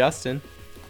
[0.00, 0.42] Justin,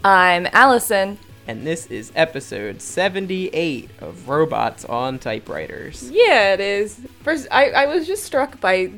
[0.03, 1.17] I'm Allison.
[1.47, 6.11] and this is episode 78 of Robots on Typewriters.
[6.11, 6.99] Yeah, it is.
[7.23, 8.91] First, I, I was just struck by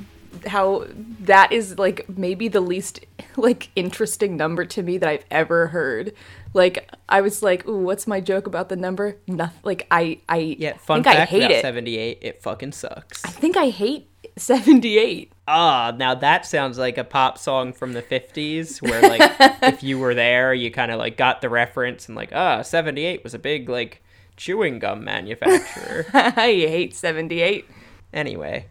[0.47, 0.87] how
[1.21, 3.05] that is like maybe the least
[3.37, 6.15] like interesting number to me that I've ever heard.
[6.55, 9.61] Like I was like, "Ooh, what's my joke about the number?" Nothing.
[9.63, 11.61] Like I I Yeah, fun think I fact hate about it.
[11.61, 13.23] 78, it fucking sucks.
[13.27, 14.08] I think I hate
[14.39, 15.33] 78.
[15.47, 19.99] Ah, now that sounds like a pop song from the 50s where like if you
[19.99, 23.39] were there, you kind of like got the reference and like, ah, 78 was a
[23.39, 24.03] big like
[24.37, 26.07] chewing gum manufacturer.
[26.13, 27.67] I hate 78.
[28.13, 28.67] anyway,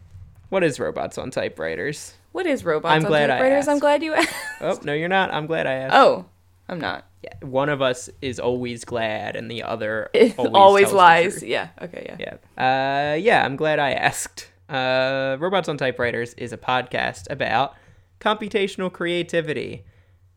[0.49, 2.13] what is Robots on Typewriters?
[2.31, 3.67] What is robots I'm on glad I typewriters?
[3.67, 4.34] I'm glad you asked.
[4.61, 5.34] Oh, no, you're not.
[5.34, 5.95] I'm glad I asked.
[5.95, 6.25] Oh,
[6.70, 7.05] I'm not.
[7.23, 11.42] Yeah, one of us is always glad and the other always, always, lies.
[11.42, 11.70] Yeah.
[11.81, 12.16] Okay.
[12.20, 12.38] Yeah.
[12.58, 13.14] Yeah.
[13.14, 14.52] Uh, yeah, I'm glad I asked.
[14.70, 17.76] Uh, Robots on Typewriters is a podcast about
[18.20, 19.84] computational creativity,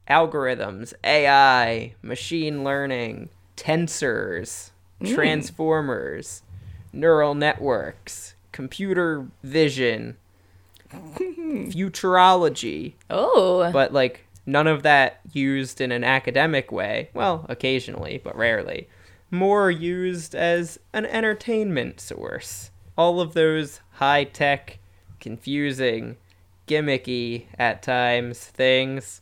[0.08, 4.70] algorithms, AI, machine learning, tensors,
[5.04, 6.42] transformers,
[6.92, 10.16] neural networks, computer vision,
[10.92, 13.70] futurology, Oh.
[13.72, 17.10] but like none of that used in an academic way.
[17.14, 18.88] Well, occasionally, but rarely.
[19.30, 22.70] More used as an entertainment source.
[22.98, 24.78] All of those high tech,
[25.20, 26.16] confusing,
[26.66, 29.20] gimmicky at times things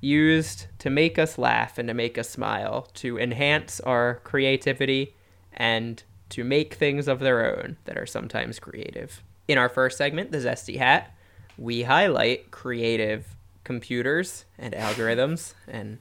[0.00, 5.14] used to make us laugh and to make us smile, to enhance our creativity
[5.52, 9.22] and to make things of their own that are sometimes creative.
[9.46, 11.14] In our first segment, the Zesty Hat,
[11.56, 15.98] we highlight creative computers and algorithms and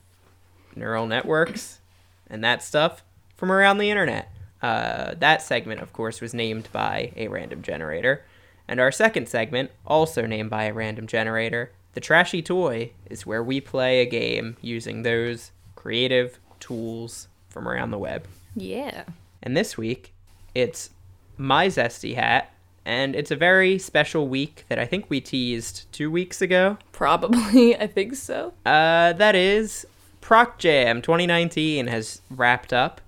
[0.75, 1.80] neural networks
[2.27, 3.03] and that stuff
[3.35, 4.31] from around the internet.
[4.61, 8.25] Uh, that segment, of course, was named by a random generator.
[8.67, 13.43] And our second segment, also named by a random generator, The Trashy Toy, is where
[13.43, 18.27] we play a game using those creative tools from around the web.
[18.55, 19.05] Yeah.
[19.42, 20.14] And this week,
[20.53, 20.92] it's
[21.37, 22.52] my Zesty Hat,
[22.86, 26.77] and it's a very special week that I think we teased two weeks ago.
[26.92, 27.75] Probably.
[27.80, 28.53] I think so.
[28.65, 29.86] Uh, that is
[30.21, 33.02] Proc Jam 2019 has wrapped up.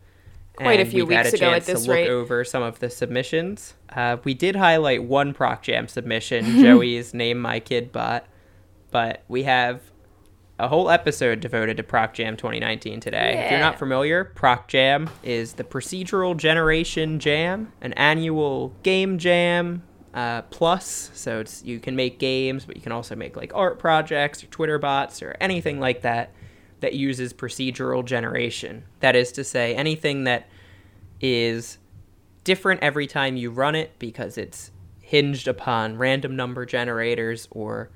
[0.56, 2.10] Quite a few we've had weeks a ago at this to look rate.
[2.10, 3.74] over some of the submissions.
[3.90, 8.26] Uh, we did highlight one Proc Jam submission, Joey's Name My Kid Bot,
[8.92, 9.82] but we have
[10.60, 13.44] a whole episode devoted to Proc Jam 2019 today.
[13.46, 19.82] If you're not familiar, Proc Jam is the procedural generation jam, an annual game jam
[20.14, 21.10] uh, plus.
[21.14, 24.48] So it's you can make games, but you can also make like art projects or
[24.48, 26.32] Twitter bots or anything like that
[26.82, 28.84] that uses procedural generation.
[29.00, 30.48] That is to say, anything that
[31.22, 31.78] is
[32.44, 37.90] different every time you run it because it's hinged upon random number generators or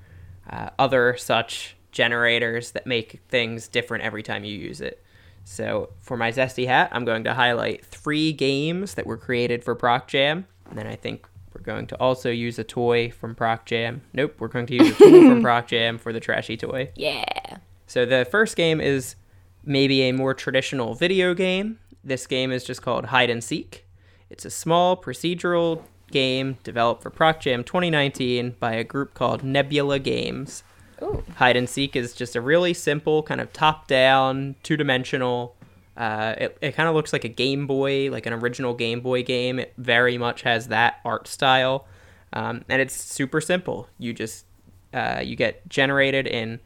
[0.49, 5.03] uh, other such generators that make things different every time you use it.
[5.43, 9.75] So for my Zesty Hat, I'm going to highlight three games that were created for
[9.75, 10.45] Proc Jam.
[10.69, 14.01] And then I think we're going to also use a toy from Proc Jam.
[14.13, 16.91] Nope, we're going to use a tool from Proc Jam for the trashy toy.
[16.95, 17.57] Yeah.
[17.87, 19.15] So the first game is
[19.63, 21.79] maybe a more traditional video game.
[22.03, 23.85] This game is just called Hide and Seek.
[24.29, 29.99] It's a small procedural game developed for Proc Jam 2019 by a group called Nebula
[29.99, 30.63] Games.
[31.01, 31.23] Ooh.
[31.35, 35.55] Hide and Seek is just a really simple, kind of top-down, two-dimensional.
[35.97, 39.23] Uh, it it kind of looks like a Game Boy, like an original Game Boy
[39.23, 39.59] game.
[39.59, 41.87] It very much has that art style,
[42.33, 43.87] um, and it's super simple.
[43.97, 44.45] You just
[44.93, 46.59] uh, you get generated in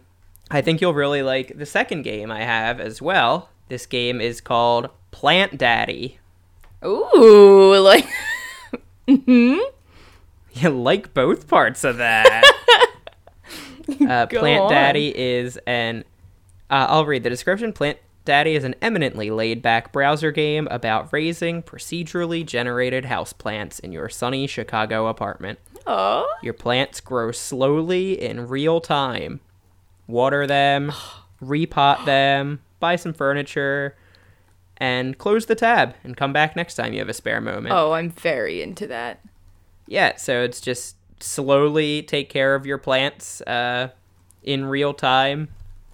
[0.49, 3.49] I think you'll really like the second game I have as well.
[3.67, 6.19] This game is called Plant Daddy.
[6.85, 8.07] Ooh, like
[9.07, 9.57] hmm.
[10.53, 12.43] You like both parts of that.
[14.01, 14.71] uh, Plant on.
[14.71, 16.03] Daddy is an.
[16.69, 17.73] Uh, I'll read the description.
[17.73, 23.93] Plant Daddy is an eminently laid back browser game about raising procedurally generated houseplants in
[23.93, 25.59] your sunny Chicago apartment.
[25.87, 29.39] oh, Your plants grow slowly in real time.
[30.07, 30.91] Water them,
[31.41, 33.95] repot them, buy some furniture,
[34.75, 37.73] and close the tab and come back next time you have a spare moment.
[37.73, 39.21] oh, I'm very into that.
[39.87, 43.91] Yeah, so it's just slowly take care of your plants uh,
[44.43, 45.47] in real time.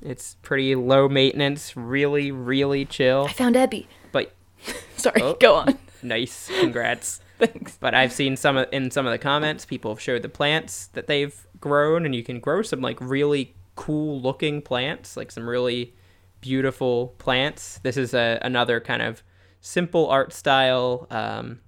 [0.03, 3.25] It's pretty low maintenance, really, really chill.
[3.29, 3.85] I found Ebby.
[4.11, 4.33] But
[4.97, 5.35] Sorry, Oh.
[5.39, 5.77] go on.
[6.03, 7.21] nice, congrats.
[7.39, 7.77] Thanks.
[7.79, 10.87] But I've seen some of, in some of the comments, people have showed the plants
[10.87, 15.47] that they've grown, and you can grow some like really cool looking plants, like some
[15.49, 15.93] really
[16.41, 17.79] beautiful plants.
[17.83, 19.23] This is a, another kind of
[19.61, 21.59] simple art style, um,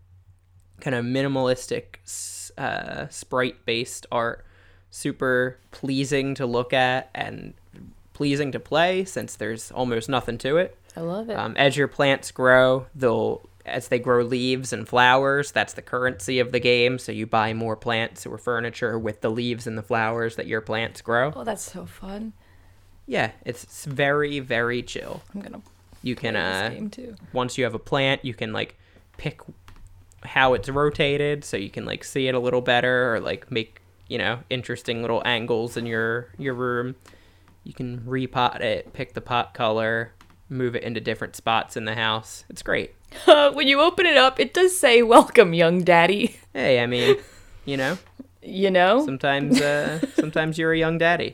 [0.82, 4.46] kind of minimalistic, uh, sprite based art.
[4.92, 7.54] Super pleasing to look at and
[8.16, 10.76] pleasing to play since there's almost nothing to it.
[10.98, 11.38] I love it.
[11.38, 16.40] Um, as your plants grow, they'll as they grow leaves and flowers, that's the currency
[16.40, 17.00] of the game.
[17.00, 20.62] So you buy more plants or furniture with the leaves and the flowers that your
[20.62, 21.34] plants grow.
[21.36, 22.34] oh, that's so fun.
[23.08, 25.22] Yeah, it's, very very chill.
[25.34, 25.62] I'm gonna
[26.02, 27.16] You can uh, game too.
[27.34, 28.78] once you have a plant, you can like
[29.18, 29.42] pick
[30.24, 33.82] how it's rotated so you can like see it a little better or like make,
[34.08, 36.96] you know, interesting little angles in your your room.
[37.66, 40.14] You can repot it, pick the pot color,
[40.50, 42.46] move it into different spots in the house.
[42.48, 42.94] It's great.
[43.26, 47.18] when you open it up, it does say "Welcome, young daddy." Hey, I mean,
[47.66, 47.98] you know,
[48.44, 51.34] You know, sometimes uh, sometimes you're a young daddy.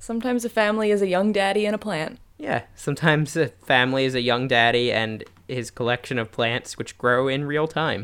[0.00, 2.18] sometimes a family is a young daddy and a plant.
[2.38, 7.26] Yeah, sometimes a family is a young daddy and his collection of plants which grow
[7.28, 8.02] in real time.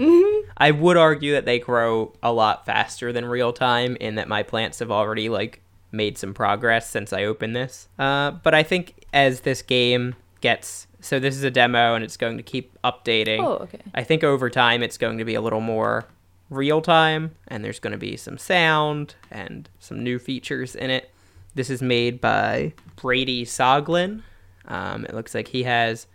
[0.56, 4.42] I would argue that they grow a lot faster than real time in that my
[4.44, 5.60] plants have already like
[5.94, 7.88] made some progress since I opened this.
[7.98, 12.16] Uh, but I think as this game gets so this is a demo and it's
[12.16, 13.38] going to keep updating.
[13.40, 13.80] Oh, okay.
[13.94, 16.06] I think over time it's going to be a little more
[16.48, 21.10] real time and there's going to be some sound and some new features in it.
[21.54, 24.22] This is made by Brady Soglin.
[24.66, 26.06] Um, it looks like he has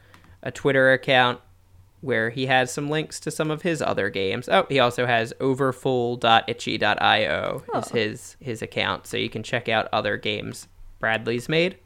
[0.42, 1.40] a Twitter account
[2.01, 4.48] where he has some links to some of his other games.
[4.50, 7.94] Oh, he also has overfull.itchy.io is Oh.
[7.94, 10.68] his his account, so you can check out other games
[11.00, 11.78] Bradley's made.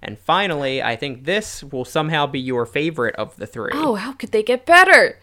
[0.00, 3.70] And finally, I think this will somehow be your favorite of the three.
[3.72, 5.18] Oh, how could they get better?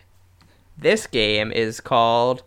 [0.78, 2.44] This game is called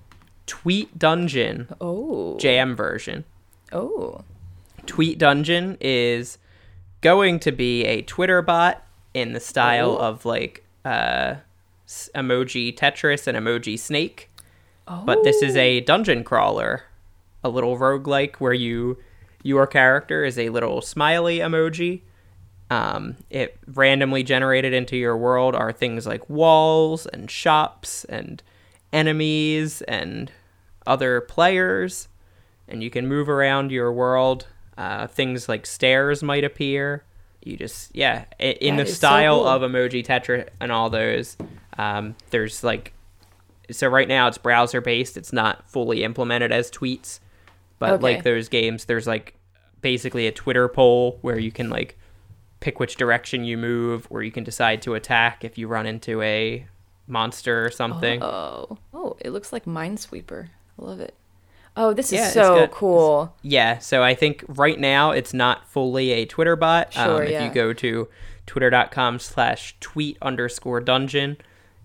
[0.46, 3.25] Tweet Dungeon Oh, Jam version.
[3.73, 4.23] oh,
[4.86, 6.39] Tweet Dungeon is
[7.03, 9.98] going to be a Twitter bot in the style Oh.
[9.98, 11.34] of like uh,
[12.15, 14.31] emoji Tetris and emoji Snake,
[14.89, 15.03] oh.
[15.05, 16.84] but this is a dungeon crawler,
[17.43, 18.99] a little roguelike where you
[19.43, 22.03] your character is a little smiley emoji.
[22.70, 28.43] Um, it randomly generated into your world are things like walls and shops and
[28.93, 30.32] enemies and
[30.87, 32.08] other players,
[32.67, 34.46] and you can move around your world.
[34.79, 37.05] Uh, things like stairs might appear.
[37.44, 39.49] You just yeah, in That the is so style cool.
[39.49, 41.37] of emoji Tetris and all those.
[41.79, 42.93] Um, there's like
[43.70, 45.17] so right now it's browser based.
[45.17, 47.20] It's not fully implemented as tweets,
[47.79, 48.02] but Okay.
[48.02, 49.34] like those games, there's like
[49.81, 51.98] basically a Twitter poll where you can like
[52.60, 56.20] pick which direction you move, or you can decide to attack if you run into
[56.22, 56.67] a
[57.08, 58.22] monster or something.
[58.22, 60.48] Oh, oh, it looks like Minesweeper.
[60.79, 61.14] I love it.
[61.76, 63.34] Oh, this is Yeah, so cool.
[63.43, 66.94] Yeah, so I think right now it's not fully a Twitter bot.
[66.96, 67.44] um, Sure, if yeah.
[67.48, 68.08] you go to
[68.46, 71.38] twitter.com slash tweet underscore dungeon,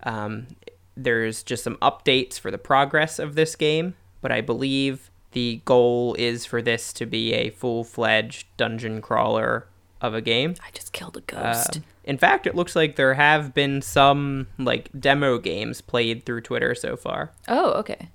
[0.08, 0.48] um,
[0.96, 3.96] there's just some updates for the progress of this game.
[4.22, 9.68] But I believe the goal is for this to be a full fledged dungeon crawler
[10.02, 10.56] of a game.
[10.66, 11.78] I just killed a ghost.
[11.78, 16.42] Um, in fact, it looks like there have been some like demo games played through
[16.42, 17.32] Twitter so far.
[17.48, 18.10] oh, okay.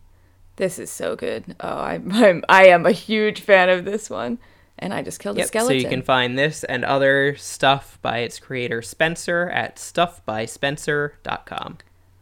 [0.57, 1.57] This is so good.
[1.61, 4.39] Oh, I'm, I'm I am a huge fan of this one,
[4.83, 8.19] and I just killed a Yep, so you can find this and other stuff by
[8.19, 11.79] its creator Spencer at stuffbyspencer.com.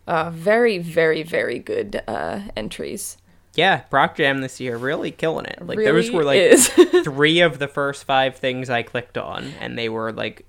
[0.06, 3.16] uh, very, very, very good uh, entries.
[3.54, 5.66] yeah, Proc Jam this year really killing it.
[5.66, 6.58] Like those were like
[7.04, 10.46] three of the first five things I clicked on, and they were like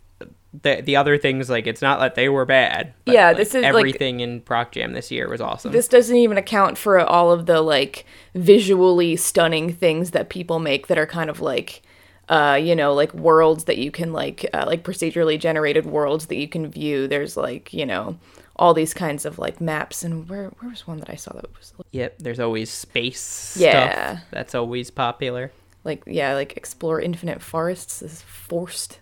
[0.61, 1.49] the the other things.
[1.49, 2.93] Like it's not that they were bad.
[3.05, 5.71] Yeah, like, this is, like- everything in Proc Jam this year was awesome.
[5.71, 10.87] this doesn't even account for all of the like visually stunning things that people make
[10.87, 11.81] that are kind of like
[12.29, 16.35] uh you know like worlds that you can like uh, like procedurally generated worlds that
[16.37, 17.07] you can view.
[17.07, 18.17] There's like you know
[18.57, 20.03] all these kinds of like maps.
[20.03, 24.17] And where where was one that i saw that was yep, there's always space Yeah.
[24.17, 25.51] stuff that's always popular.
[25.83, 28.99] like yeah like explore infinite forests this is forced.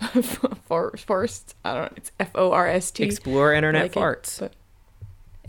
[0.22, 4.52] For- forest i don't know it's f-o-r-s-t Explore internet like it, but-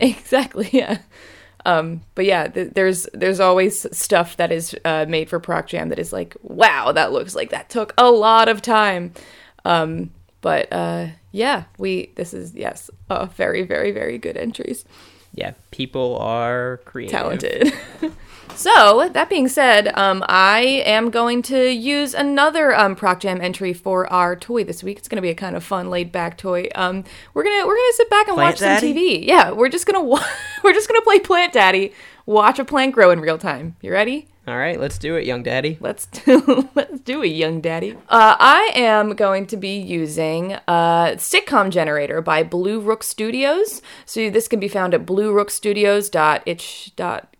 [0.00, 0.98] exactly yeah
[1.66, 5.88] um but yeah th- there's there's always stuff that is uh, made for proc jam
[5.88, 9.12] that is like wow that looks like that took a lot of time
[9.64, 14.84] um but uh yeah we this is yes uh, very very very good entries
[15.34, 17.12] yeah, people are creative.
[17.12, 17.72] talented.
[18.56, 23.72] so that being said, um, I am going to use another um, Proc Jam entry
[23.72, 24.98] for our toy this week.
[24.98, 26.68] It's going to be a kind of fun, laid back toy.
[26.74, 27.04] Um,
[27.34, 28.88] we're gonna we're gonna sit back and Plant watch Daddy?
[28.88, 29.26] some TV.
[29.26, 30.24] Yeah, we're just gonna wa-
[30.62, 31.92] we're just gonna play Plant Daddy,
[32.26, 33.76] watch a plant grow in real time.
[33.80, 34.26] You ready?
[34.48, 35.76] All right, let's do it, young daddy.
[35.80, 37.92] Let's do, let's do it, young daddy.
[38.08, 43.80] Uh, I am going to be using uh, Sitcom Generator by Blue Rook Studios.
[44.06, 45.06] So this can be found at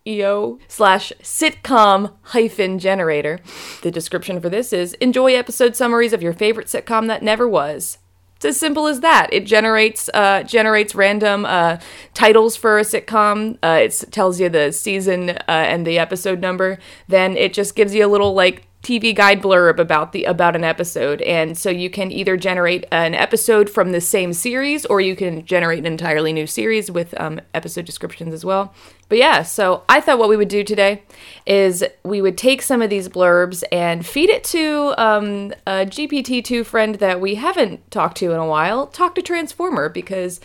[0.07, 3.41] bluerookstudios.itch.io slash sitcom hyphen generator.
[3.83, 7.99] The description for this is enjoy episode summaries of your favorite sitcom that never was.
[8.37, 9.29] It's as simple as that.
[9.33, 11.79] It generates uh, generates random uh,
[12.15, 13.59] titles for a sitcom.
[13.63, 16.79] Uh, it tells you the season uh, and the episode number.
[17.07, 20.65] Then it just gives you a little like TV guide blurb about the about an
[20.65, 25.15] episode, and so you can either generate an episode from the same series, or you
[25.15, 28.73] can generate an entirely new series with um, episode descriptions as well.
[29.11, 31.03] But yeah, so I thought what we would do today
[31.45, 36.65] is we would take some of these blurbs and feed it to um, a GPT-2
[36.65, 38.87] friend that we haven't talked to in a while.
[38.87, 40.41] Talk to Transformer because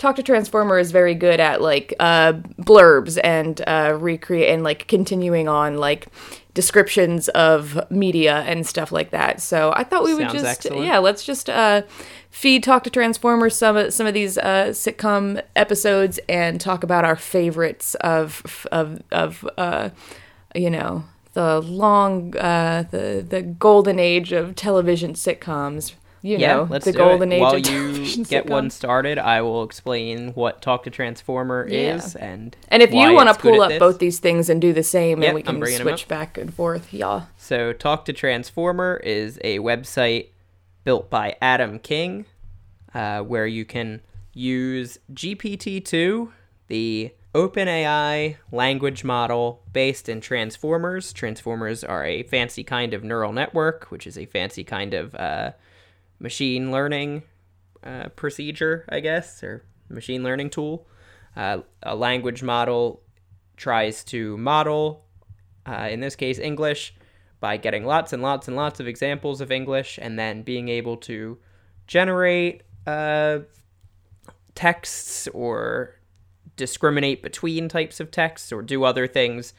[0.00, 4.88] Talk to Transformer is very good at like uh, blurbs and uh, recreate and like
[4.88, 6.06] continuing on like
[6.54, 9.42] descriptions of media and stuff like that.
[9.42, 10.86] So I thought we would Sounds just excellent.
[10.86, 11.82] yeah, let's just uh,
[12.30, 17.04] feed Talk to Transformers some of some of these uh, sitcom episodes and talk about
[17.04, 19.90] our favorites of of of uh,
[20.54, 21.04] you know
[21.34, 25.92] the long uh, the the golden age of television sitcoms.
[26.22, 27.36] You yeah, know let's the golden it.
[27.36, 31.96] age While of you get one started, I will explain what Talk to Transformer Yeah.
[31.96, 34.82] is and And if you want to pull up both these things and do the
[34.82, 37.22] same, Yep, and we can switch back and forth, yeah.
[37.38, 40.28] So, Talk to Transformer is a website
[40.84, 42.26] built by Adam King,
[42.94, 44.00] uh, where you can
[44.34, 46.30] use GPT-2,
[46.68, 51.12] the OpenAI language model based in Transformers.
[51.12, 55.52] Transformers are a fancy kind of neural network, which is a fancy kind of uh,
[56.20, 57.24] machine learning
[57.82, 60.86] uh, procedure, I guess, or machine learning tool.
[61.36, 63.02] Uh, a language model
[63.56, 65.04] tries to model,
[65.66, 66.94] uh, in this case, English,
[67.40, 70.96] by getting lots and lots and lots of examples of English and then being able
[70.98, 71.38] to
[71.86, 73.38] generate uh,
[74.54, 75.96] texts or
[76.56, 79.54] discriminate between types of texts or do other things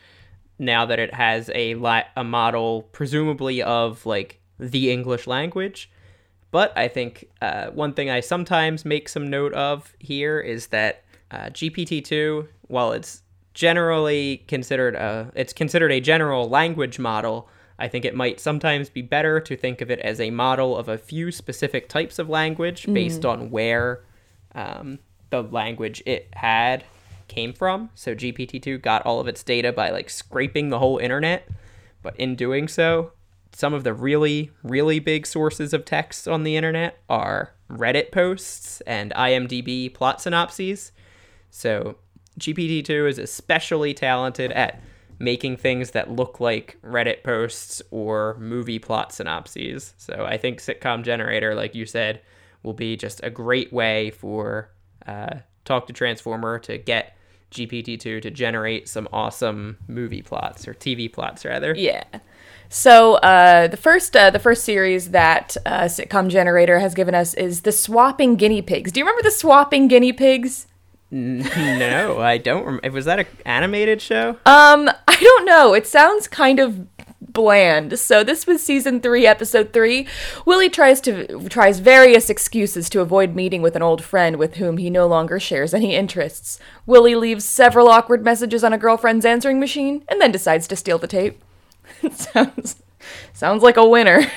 [0.59, 1.73] now that it has a
[2.15, 5.89] a model presumably of like the English language.
[6.51, 11.03] But I think uh, one thing I sometimes make some note of here is that
[11.31, 17.47] uh, GPT-2, while it's generally considered a, it's considered a general language model.
[17.79, 20.89] I think it might sometimes be better to think of it as a model of
[20.89, 24.03] a few specific types of language based on where
[24.53, 26.83] um, the language it had
[27.27, 27.89] came from.
[27.95, 31.47] So GPT-2 got all of its data by like scraping the whole internet,
[32.03, 33.13] but in doing so,
[33.53, 38.81] some of the really, really big sources of text on the internet are Reddit posts
[38.81, 40.91] and IMDb plot synopses.
[41.49, 41.97] So
[42.39, 44.81] GPT-2 is especially talented at
[45.19, 49.93] making things that look like Reddit posts or movie plot synopses.
[49.97, 52.21] So I think Sitcom Generator, like you said,
[52.63, 54.71] will be just a great way for
[55.05, 57.15] uh, Talk to Transformer to get
[57.51, 61.75] GPT-2 to generate some awesome movie plots or TV plots rather.
[61.75, 62.03] Yeah.
[62.69, 67.33] So uh, the first uh, the first series that uh, Sitcom Generator has given us
[67.33, 68.93] is the Swapping Guinea Pigs.
[68.93, 70.67] Do you remember the Swapping Guinea Pigs?
[71.11, 72.63] no, I don't.
[72.81, 74.37] Rem- was that an animated show?
[74.45, 75.73] Um, I don't know.
[75.73, 76.90] It sounds kind of
[77.33, 77.99] bland.
[77.99, 80.07] So this was season three, episode three.
[80.45, 84.77] Willie tries to tries various excuses to avoid meeting with an old friend with whom
[84.77, 86.59] he no longer shares any interests.
[86.85, 90.97] Willie leaves several awkward messages on a girlfriend's answering machine and then decides to steal
[90.97, 91.41] the tape.
[92.11, 92.81] sounds
[93.33, 94.25] sounds like a winner.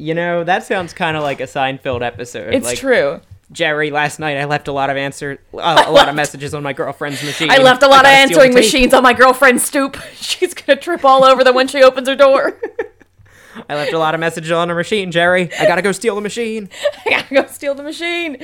[0.00, 2.54] You know, that sounds kind of like a Seinfeld episode.
[2.54, 3.20] It's like, true.
[3.50, 6.62] Jerry, last night I left a lot of answer, uh, a lot of messages on
[6.62, 7.50] my girlfriend's machine.
[7.50, 9.96] I left a lot of answering machines on my girlfriend's stoop.
[10.14, 12.60] She's gonna trip all over them when she opens her door.
[13.68, 15.52] I left a lot of messages on her machine, Jerry.
[15.58, 16.68] I gotta go steal the machine.
[17.04, 18.36] I gotta go steal the machine.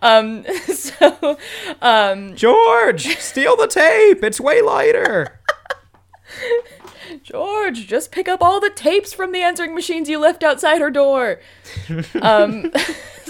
[0.00, 1.38] Um, so,
[1.82, 4.22] um, George, steal the tape.
[4.22, 5.40] It's way lighter.
[7.24, 10.90] George, just pick up all the tapes from the answering machines you left outside her
[10.90, 11.40] door.
[12.22, 12.70] um,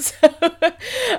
[0.21, 0.29] so,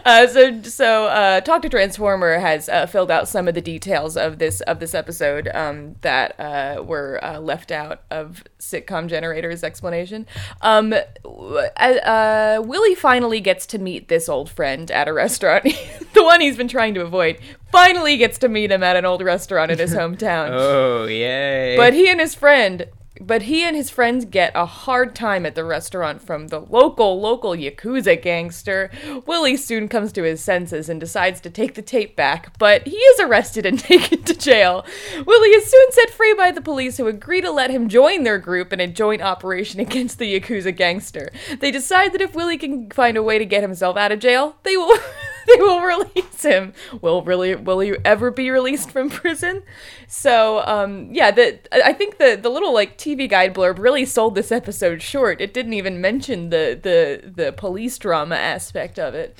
[0.05, 4.17] uh, so, so uh, Talk to Transformer has uh, filled out some of the details
[4.17, 9.63] of this of this episode um, that uh, were uh, left out of sitcom generator's
[9.63, 10.25] explanation.
[10.61, 15.63] Um, uh, Willie finally gets to meet this old friend at a restaurant,
[16.13, 17.39] the one he's been trying to avoid.
[17.71, 20.49] Finally gets to meet him at an old restaurant in his hometown.
[20.51, 21.77] Oh, yay.
[21.77, 22.87] But he and his friend,
[23.21, 27.19] but he and his friends get a hard time at the restaurant from the local,
[27.19, 28.89] local Yakuza gangster.
[29.25, 32.95] Willie soon comes to his senses and decides to take the tape back, but he
[32.95, 34.85] is arrested and taken to jail.
[35.25, 38.39] Willie is soon set free by the police who agree to let him join their
[38.39, 41.31] group in a joint operation against the Yakuza gangster.
[41.59, 44.55] They decide that if Willie can find a way to get himself out of jail,
[44.63, 44.97] they will
[45.47, 46.73] they will release him.
[47.01, 49.63] Will really will you ever be released from prison?
[50.07, 54.35] So um yeah, the I think the the little like TV guide blurb really sold
[54.35, 55.41] this episode short.
[55.41, 59.37] It didn't even mention the the the police drama aspect of it.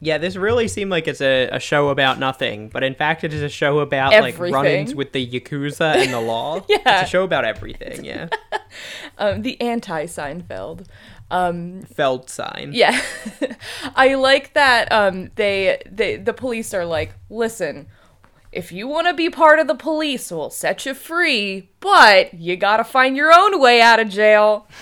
[0.00, 3.32] yeah, this really seemed like it's a, a show about nothing, but in fact, it
[3.32, 6.60] is a show about like run-ins with the yakuza and the law.
[6.68, 7.00] Yeah.
[7.00, 8.04] it's a show about everything.
[8.04, 8.28] Yeah,
[9.18, 10.86] Um the anti Seinfeld.
[11.30, 12.70] Um Feld sign.
[12.72, 13.00] Yeah.
[13.96, 17.88] I like that um they they the police are like, "Listen,
[18.52, 22.56] if you want to be part of the police, we'll set you free, but you
[22.56, 24.68] got to find your own way out of jail."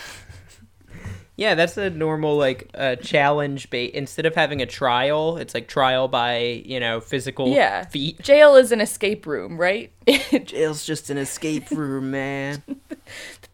[1.36, 3.90] Yeah, that's a normal like uh, challenge bait.
[3.94, 7.86] Instead of having a trial, it's like trial by you know physical Yeah.
[7.86, 9.90] feet Jail is an escape room, right?
[10.44, 12.62] Jail's just an escape room, man.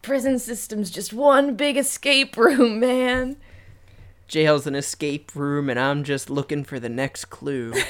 [0.01, 3.37] Prison system's just one big escape room, man.
[4.27, 7.73] Jail's an escape room, and I'm just looking for the next clue.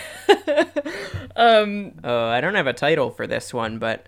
[1.36, 4.08] Um Oh, I don't have a title for this one, but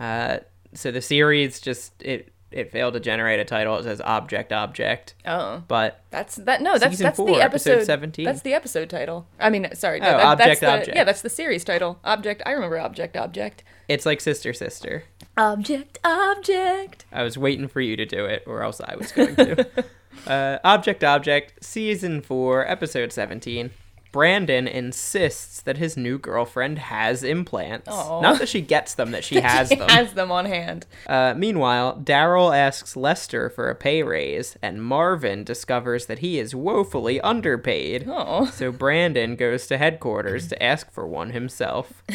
[0.00, 0.38] uh,
[0.72, 3.76] so the series just it it failed to generate a title.
[3.78, 7.86] It says Object Object, oh, but that's that no, that's that's four, the episode episode
[7.86, 8.24] 17.
[8.24, 9.26] That's the episode title.
[9.38, 10.96] I mean, sorry, no, Oh, that- that's Object, the, Object.
[10.96, 12.00] Yeah, that's the series title.
[12.04, 12.42] Object.
[12.44, 13.62] I remember Object Object.
[13.88, 15.04] it's like Sister Sister.
[15.36, 17.04] Object Object.
[17.12, 19.66] I was waiting for you to do it, or else I was going to.
[20.26, 23.70] uh, Object Object, Season 4, Episode 17.
[24.12, 27.88] Brandon insists that his new girlfriend has implants.
[27.88, 28.20] Aw.
[28.20, 29.88] Not that she gets them, that she has He them.
[29.88, 30.86] has them on hand.
[31.08, 36.54] Uh, meanwhile, Daryl asks Lester for a pay raise, and Marvin discovers that he is
[36.54, 38.06] woefully underpaid.
[38.08, 38.46] Oh.
[38.46, 42.04] So Brandon goes to headquarters to ask for one himself.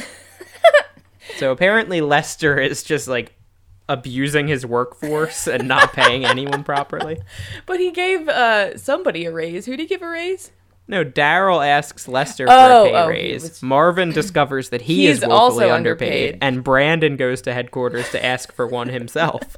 [1.38, 3.36] so apparently, Lester is just like
[3.88, 7.18] abusing his workforce and not paying anyone properly.
[7.66, 9.66] But he gave uh somebody a raise.
[9.66, 10.52] Who did he give a raise?
[10.88, 13.44] No, Daryl asks Lester for Oh, a pay oh, raise.
[13.44, 16.38] was- Marvin discovers that he He's is woefully also underpaid, underpaid.
[16.42, 19.56] and Brandon goes to headquarters to ask for one himself.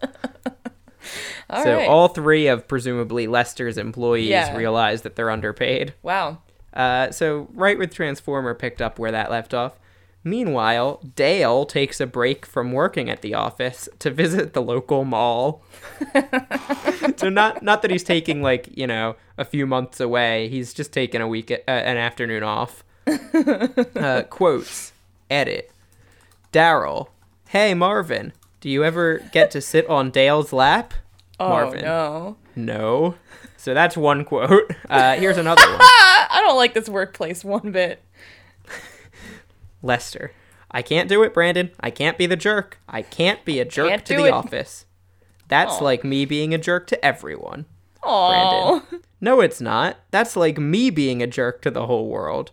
[1.49, 1.87] All so right.
[1.87, 4.55] all three of presumably Lester's employees Yeah.
[4.57, 5.93] realize that they're underpaid.
[6.03, 6.39] wow.
[6.73, 9.73] Uh, so right with Transformer picked up where that left off.
[10.23, 15.63] Meanwhile, Dale takes a break from working at the office to visit the local mall.
[17.17, 20.47] so not not that he's taking like you know a few months away.
[20.49, 22.83] He's just taking a week uh, an afternoon off.
[23.07, 24.93] uh, quotes.
[25.29, 25.71] Edit.
[26.53, 27.07] Daryl.
[27.49, 28.33] Hey Marvin.
[28.59, 30.93] Do you ever get to sit on Dale's lap?
[31.39, 31.81] Oh Marvin.
[31.81, 32.37] no.
[32.55, 33.15] No.
[33.57, 34.71] So that's one quote.
[34.87, 35.79] Uh, here's another one.
[35.81, 38.03] I don't like this workplace one bit.
[39.81, 40.31] Lester.
[40.69, 41.71] I can't do it, Brandon.
[41.79, 42.79] I can't be the jerk.
[42.87, 44.31] I can't be a jerk Can't to the it.
[44.31, 44.85] office.
[45.47, 45.83] That's Aw.
[45.83, 47.65] like me being a jerk to everyone.
[48.03, 48.79] Oh.
[48.89, 49.07] Brandon.
[49.19, 49.97] No, it's not.
[50.11, 52.51] That's like me being a jerk to the whole world.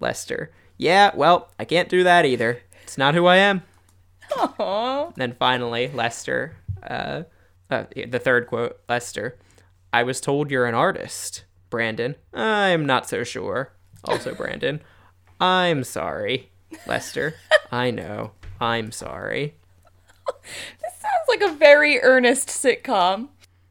[0.00, 0.50] Lester.
[0.76, 2.62] Yeah, well, I can't do that either.
[2.82, 3.62] It's not who I am.
[4.36, 5.10] Aw.
[5.16, 6.56] Then finally, Lester.
[6.82, 7.24] Uh,
[7.70, 9.38] uh, the third quote Lester.
[9.92, 11.44] I was told you're an artist.
[11.70, 12.14] Brandon.
[12.32, 13.72] I'm not so sure.
[14.04, 14.80] Also, Brandon.
[15.40, 16.50] I'm sorry.
[16.86, 17.34] Lester.
[17.70, 18.32] I know.
[18.60, 19.54] I'm sorry.
[20.82, 23.28] This sounds like a very earnest sitcom.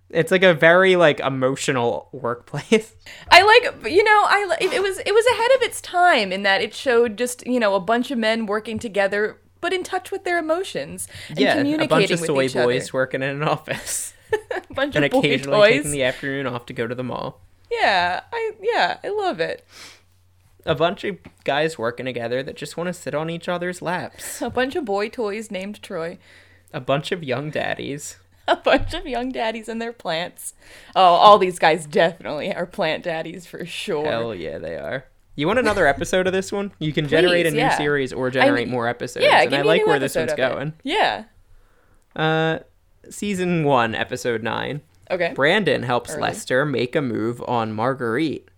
[0.09, 2.95] It's like a very like emotional workplace.
[3.31, 6.61] I like, you know, I it was it was ahead of its time in that
[6.61, 10.23] it showed just you know a bunch of men working together, but in touch with
[10.23, 12.89] their emotions and yeah, a communicating bunch of soy boys other.
[12.93, 14.13] working in an office
[14.51, 17.41] A bunch and of occasionally taking the afternoon off to go to the mall.
[17.71, 19.65] Yeah, I yeah, I love it.
[20.67, 24.41] A bunch of guys working together that just want to sit on each other's laps.
[24.41, 26.17] A bunch of boy toys named Troy.
[26.73, 28.17] A bunch of young daddies.
[28.47, 30.53] A bunch of young daddies and their plants.
[30.95, 34.05] Oh, all these guys definitely are plant daddies for sure.
[34.05, 35.05] Hell yeah, they are.
[35.35, 36.71] You want another episode of this one?
[36.79, 37.77] You can generate a new yeah.
[37.77, 39.25] series or generate I- more episodes.
[39.25, 40.41] yeah, and I like where this one's of it.
[40.41, 40.73] going.
[40.83, 41.25] Yeah.
[42.15, 42.59] Uh,
[43.09, 44.81] season one, episode nine.
[45.09, 45.31] Okay.
[45.33, 46.21] Brandon helps Early.
[46.23, 48.49] Lester make a move on Marguerite.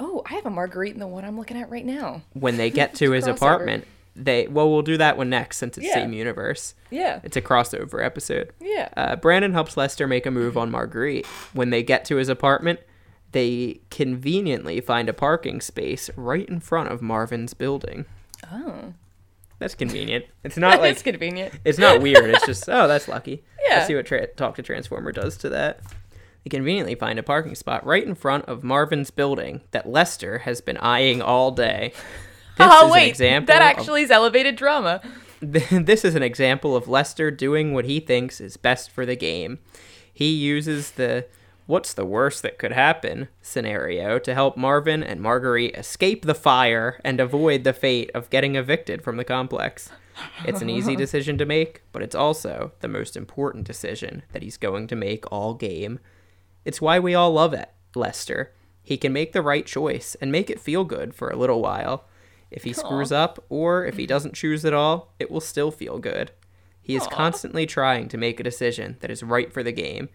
[0.00, 2.22] Oh, I have a Marguerite in the one I'm looking at right now.
[2.32, 3.36] When they get to his Crossover.
[3.36, 3.86] apartment,
[4.16, 5.94] they well, we'll do that one next since it's Yeah.
[5.94, 6.74] same universe.
[6.90, 7.20] Yeah.
[7.22, 8.52] It's a crossover episode.
[8.60, 8.88] Yeah.
[8.96, 11.26] Uh, Brandon helps Lester make a move on Marguerite.
[11.52, 12.80] When they get to his apartment,
[13.32, 18.06] they conveniently find a parking space right in front of Marvin's building.
[18.50, 18.94] Oh.
[19.60, 20.24] That's convenient.
[20.42, 21.52] It's not like convenient.
[21.66, 22.30] it's not weird.
[22.30, 23.44] It's just oh, that's lucky.
[23.68, 23.76] Yeah.
[23.76, 25.80] Let's see what tra- Talk to Transformer does to that.
[26.44, 30.60] They conveniently find a parking spot right in front of Marvin's building that Lester has
[30.60, 31.92] been eyeing all day.
[32.56, 35.00] This oh is wait, an example that of- actually is elevated drama.
[35.40, 39.60] this is an example of Lester doing what he thinks is best for the game.
[40.12, 41.26] He uses the
[41.64, 47.00] what's the worst that could happen scenario to help Marvin and Marguerite escape the fire
[47.02, 49.88] and avoid the fate of getting evicted from the complex.
[50.44, 54.58] It's an easy decision to make, but it's also the most important decision that he's
[54.58, 56.00] going to make all game.
[56.64, 58.52] It's why we all love it, Lester.
[58.82, 62.06] He can make the right choice and make it feel good for a little while.
[62.50, 65.98] If he screws up or if he doesn't choose at all, it will still feel
[65.98, 66.32] good.
[66.82, 70.08] He is constantly trying to make a decision that is right for the game,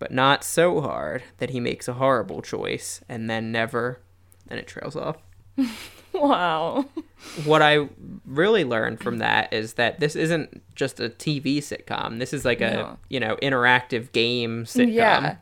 [0.00, 4.00] but not so hard that he makes a horrible choice and then never
[4.48, 5.18] and it trails off.
[6.12, 6.86] Wow.
[7.44, 7.88] What I
[8.24, 12.18] really learned from that is that this isn't just a TV sitcom.
[12.20, 12.98] This is like a, No.
[13.10, 14.94] you know, interactive game sitcom.
[14.94, 15.36] Yeah.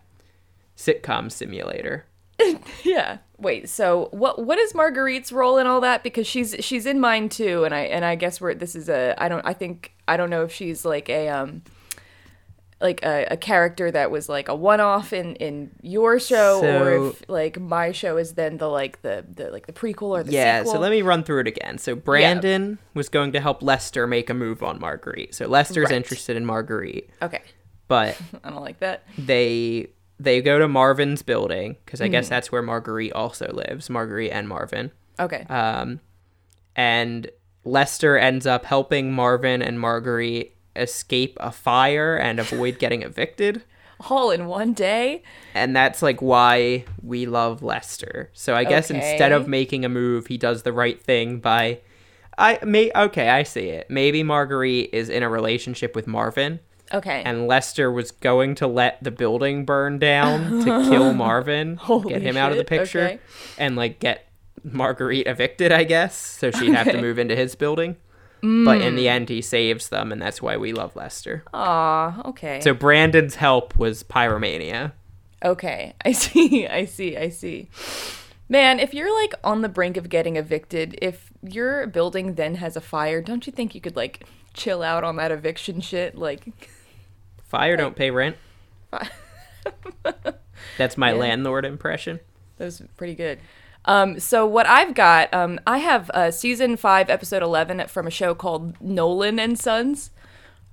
[0.77, 2.07] Sitcom simulator.
[2.83, 3.19] Yeah.
[3.39, 3.69] Wait.
[3.69, 4.45] So what?
[4.45, 6.03] What is Marguerite's role in all that?
[6.03, 9.15] Because she's she's in mine too, and I and I guess we're this is a
[9.19, 11.63] I don't I think I don't know if she's like a um
[12.81, 17.09] like a, a character that was like a one off in in your show, or
[17.11, 20.33] if like my show is then the like the the like the prequel or the
[20.33, 20.75] yeah, sequel.
[20.75, 21.79] so let me run through it again.
[21.79, 25.35] So Brandon was going to help Lester make a move on Marguerite.
[25.35, 25.93] So Lester's Right.
[25.97, 27.43] interested in Marguerite, Okay.
[27.89, 29.05] but I don't like that.
[29.17, 29.89] they
[30.21, 32.13] they go to Marvin's building because I Mm-hmm.
[32.13, 33.91] guess that's where Marguerite also lives.
[33.91, 34.91] Marguerite and Marvin.
[35.19, 35.45] Okay.
[35.49, 36.01] Um,
[36.77, 37.31] and
[37.65, 43.63] Lester ends up helping Marvin and Marguerite escape a fire and avoid getting evicted.
[44.11, 45.23] all in one day.
[45.55, 48.31] And that's like why we love Lester.
[48.33, 51.81] So I guess instead of making a move, he does the right thing by
[52.37, 53.89] I may okay, I see it.
[53.89, 56.59] Maybe Marguerite is in a relationship with Marvin
[56.93, 57.23] Okay.
[57.25, 62.37] and Lester was going to let the building burn down to kill Marvin, get him
[62.37, 63.19] out of the picture okay.
[63.59, 64.29] and like get
[64.63, 67.97] Marguerite evicted, I guess, so she'd have to move into his building.
[68.43, 68.97] But in Mm.
[68.97, 71.45] the end he saves them and that's why we love Lester.
[71.55, 72.29] Aw.
[72.29, 72.61] Okay.
[72.61, 74.93] So Brandon's help was pyromania.
[75.43, 77.69] Okay, I see, I see, I see.
[78.49, 82.77] Man, if you're like on the brink of getting evicted, if your building then has
[82.77, 86.17] a fire, don't you think you could like chill out on that eviction shit?
[86.17, 86.47] Like,
[87.45, 88.37] Fire don't pay rent.
[90.79, 91.19] That's my Yeah.
[91.19, 92.21] landlord impression.
[92.57, 93.39] that was pretty good.
[93.87, 98.11] Um, so what I've got, um, I have uh, season five, episode eleven from a
[98.11, 100.11] show called Nolan and Sons.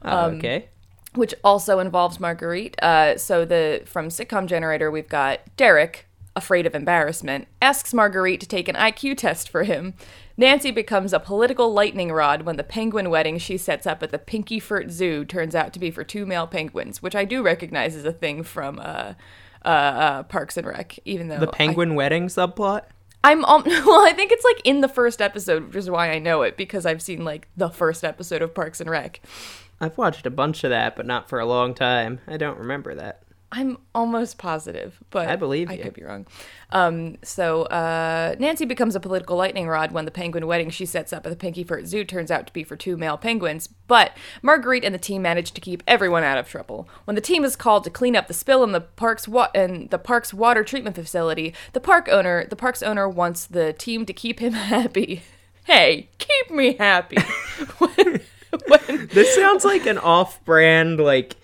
[0.03, 0.69] Oh, Um, okay.
[1.15, 2.81] which also involves Marguerite.
[2.81, 8.47] Uh, so the from sitcom generator, we've got Derek, afraid of embarrassment, asks Marguerite to
[8.47, 9.93] take an IQ test for him.
[10.41, 14.17] Nancy becomes a political lightning rod when the penguin wedding she sets up at the
[14.17, 18.05] Pinkyfurt Zoo turns out to be for two male penguins, which I do recognize as
[18.05, 19.13] a thing from uh,
[19.63, 20.97] uh, uh, Parks and Rec.
[21.05, 22.85] Even though The I- penguin wedding subplot?
[23.23, 26.17] I'm um, well, I think it's like in the first episode, which is why I
[26.17, 29.21] know it because I've seen like the first episode of Parks and Rec.
[29.79, 32.19] I've watched a bunch of that, but not for a long time.
[32.27, 33.21] I don't remember that.
[33.53, 36.25] I'm almost positive, but I believe I could be wrong.
[36.71, 41.11] Um, so uh, Nancy becomes a political lightning rod when the penguin wedding she sets
[41.11, 43.67] up at the Pinkyfurt Zoo turns out to be for two male penguins.
[43.87, 46.87] But Marguerite and the team manage to keep everyone out of trouble.
[47.03, 49.87] When the team is called to clean up the spill in the park's wa- in
[49.89, 54.13] the park's water treatment facility, the park owner the park's owner wants the team to
[54.13, 55.23] keep him happy.
[55.65, 57.17] Hey, keep me happy.
[57.79, 58.21] when,
[58.67, 61.35] when, This sounds like an off-brand like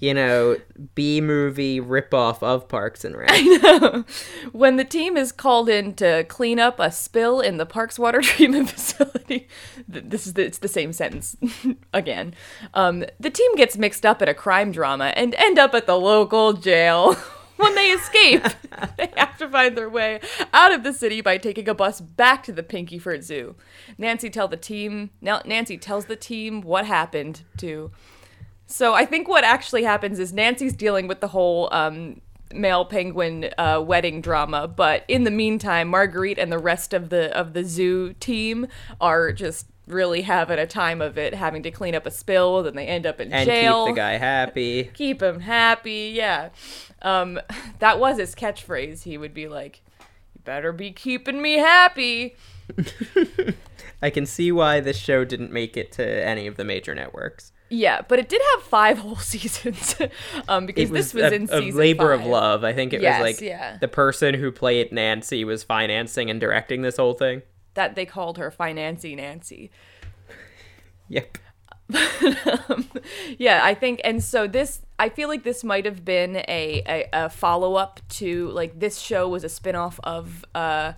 [0.00, 0.56] you know,
[0.94, 3.30] B movie ripoff of Parks and Rec.
[3.32, 4.04] I know.
[4.52, 8.20] When the team is called in to clean up a spill in the park's water
[8.22, 9.48] treatment facility,
[9.88, 11.36] this is the, it's the same sentence
[11.92, 12.34] again.
[12.74, 15.98] Um, the team gets mixed up at a crime drama and end up at the
[15.98, 17.14] local jail.
[17.56, 18.44] when they escape,
[18.96, 20.20] they have to find their way
[20.52, 23.56] out of the city by taking a bus back to the Pinkyford Zoo.
[23.96, 25.10] Nancy tell the team.
[25.20, 27.90] Nancy tells the team what happened to.
[28.68, 32.20] So I think what actually happens is Nancy's dealing with the whole um,
[32.52, 37.36] male penguin uh, wedding drama, but in the meantime, Marguerite and the rest of the
[37.36, 38.66] of the zoo team
[39.00, 42.62] are just really having a time of it, having to clean up a spill.
[42.62, 43.86] Then they end up in and jail.
[43.86, 44.84] keep the guy happy.
[44.94, 46.12] Keep him happy.
[46.14, 46.50] Yeah,
[47.00, 47.40] um,
[47.78, 49.04] that was his catchphrase.
[49.04, 49.82] He would be like,
[50.34, 52.36] "You better be keeping me happy."
[54.02, 57.52] I can see why this show didn't make it to any of the major networks.
[57.70, 59.96] Yeah, but it did have five whole seasons
[60.48, 62.20] um, because was, this was a, in a season labor five.
[62.24, 62.64] of love.
[62.64, 63.76] I think it Yes, was like yeah.
[63.78, 67.42] the person who played Nancy was financing and directing this whole thing.
[67.74, 69.70] That they called her Financy Nancy.
[71.10, 71.38] Yep.
[72.68, 72.86] um,
[73.38, 77.08] yeah, I think, and so this, I feel like this might have been a, a,
[77.14, 80.92] a follow up to like this show was a spin off of uh,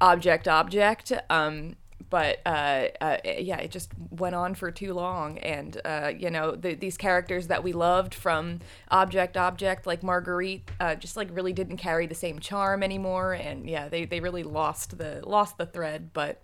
[0.00, 1.12] Object Object.
[1.30, 1.76] Um,
[2.12, 6.54] but uh, uh, yeah, it just went on for too long, and uh, you know
[6.54, 11.54] the, these characters that we loved from Object Object, like Marguerite, uh, just like really
[11.54, 15.64] didn't carry the same charm anymore, and yeah, they, they really lost the lost the
[15.64, 16.10] thread.
[16.12, 16.42] But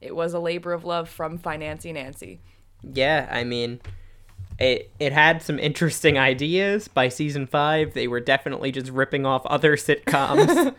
[0.00, 2.38] it was a labor of love from Financing Nancy.
[2.84, 3.80] Yeah, I mean,
[4.60, 6.86] it it had some interesting ideas.
[6.86, 10.76] By season five, they were definitely just ripping off other sitcoms.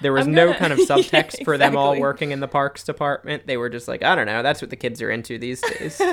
[0.00, 2.48] There was I'm no gonna- kind of Yeah, subtext for them all working in the
[2.48, 3.46] parks department.
[3.46, 6.00] They were just like, I don't know, that's what the kids are into these days.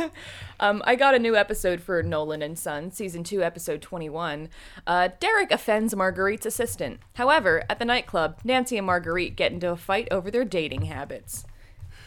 [0.60, 4.50] Um, I got a new episode for Nolan and Son, season two, episode 21.
[4.88, 7.00] Uh, Derek offends Marguerite's assistant.
[7.14, 11.46] However, at the nightclub, Nancy and Marguerite get into a fight over their dating habits.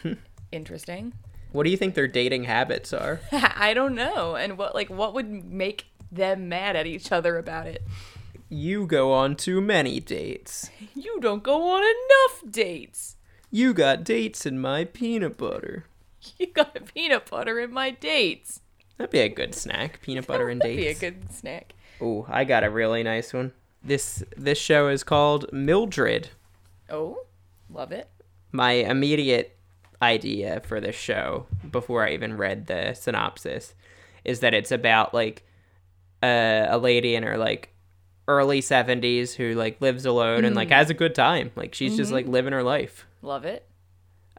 [0.51, 1.13] Interesting.
[1.53, 3.21] what do you think their dating habits are?
[3.31, 4.35] I don't know.
[4.35, 7.81] And what like what would make them mad at each other about it?
[8.53, 10.69] You go on too many dates.
[10.93, 13.15] You don't go on enough dates.
[13.49, 15.85] You got dates in my peanut butter.
[16.37, 18.59] You got peanut butter in my dates.
[18.97, 20.01] That'd be a good snack.
[20.01, 20.99] Peanut butter and dates.
[20.99, 21.73] That'd be a good snack.
[22.01, 23.53] Oh, I got a really nice one.
[23.81, 26.29] This this show is called Mildred.
[26.89, 27.23] Oh,
[27.69, 28.09] love it.
[28.51, 29.57] My immediate
[30.01, 33.75] idea for this show before I even read the synopsis
[34.25, 35.43] is that it's about like
[36.21, 37.71] a, a lady in her like
[38.37, 41.51] early 70s who like lives alone and like has a good time.
[41.55, 43.05] Like she's just like living her life.
[43.21, 43.67] Love it.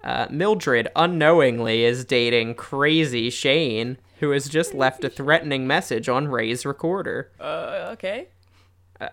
[0.03, 6.27] Uh, Mildred unknowingly is dating crazy Shane, who has just left a threatening message on
[6.29, 7.31] Ray's recorder.
[7.39, 8.29] Uh, okay.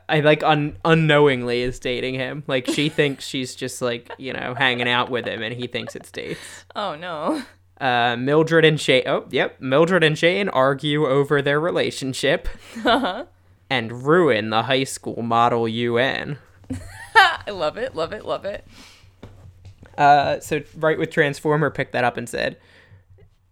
[0.07, 2.43] I like un- unknowingly is dating him.
[2.47, 5.95] Like she thinks she's just like you know hanging out with him, and he thinks
[5.95, 6.39] it's dates.
[6.75, 7.43] Oh no.
[7.79, 9.03] Uh, Mildred and Shane.
[9.05, 9.59] Oh, yep.
[9.61, 12.49] Mildred and Shane argue over their relationship
[13.69, 16.37] and ruin the high school model UN.
[17.15, 17.95] I love it.
[17.95, 18.25] Love it.
[18.25, 18.65] Love it.
[19.97, 22.57] Uh, so right with Transformer picked that up and said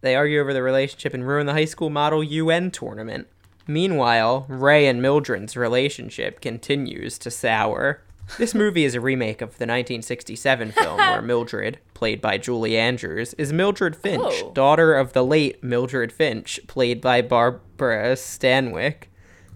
[0.01, 3.27] they argue over the relationship and ruin the high school model UN tournament.
[3.67, 8.01] Meanwhile, Ray and Mildred's relationship continues to sour.
[8.37, 13.33] This movie is a remake of the 1967 film where Mildred, played by Julie Andrews,
[13.33, 14.51] is Mildred Finch, Oh.
[14.53, 19.06] daughter of the late Mildred Finch, played by Barbara Stanwyck.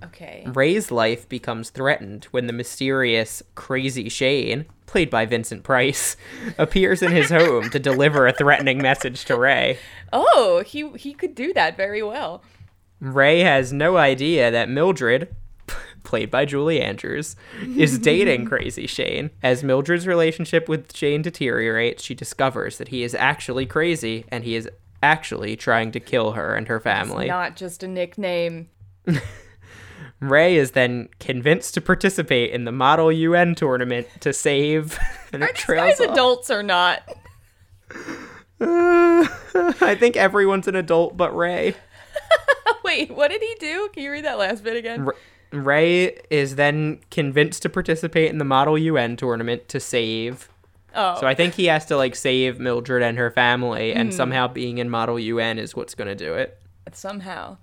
[0.04, 0.44] Okay.
[0.48, 6.18] Ray's life becomes threatened when the mysterious Crazy Shane, played by Vincent Price,
[6.58, 9.78] appears in his home to deliver a threatening message to Ray.
[10.12, 12.44] Oh, he he could do that very well.
[13.00, 15.34] Ray has no idea that Mildred,
[16.04, 17.36] played by Julie Andrews,
[17.76, 19.32] is dating Crazy Shane.
[19.42, 24.56] As Mildred's relationship with Shane deteriorates, she discovers that he is actually crazy and he
[24.56, 24.70] is
[25.02, 27.28] actually trying to kill her and her family.
[27.28, 28.70] Not just a nickname.
[30.22, 34.98] Ray is then convinced to participate in the Model UN tournament to save
[35.34, 36.12] and Are these guys off.
[36.12, 37.02] adults or not?
[38.62, 41.76] I think everyone's an adult but Ray.
[42.84, 43.90] Wait, what did he do?
[43.94, 45.08] Can you read that last bit again?
[45.08, 45.16] R-
[45.52, 50.50] Ray is then convinced to participate in the Model UN tournament to save.
[50.94, 54.16] Oh, So I think he has to like save Mildred and her family, and hmm.
[54.16, 56.62] somehow being in Model UN is what's going to do it.
[56.94, 57.58] somehow.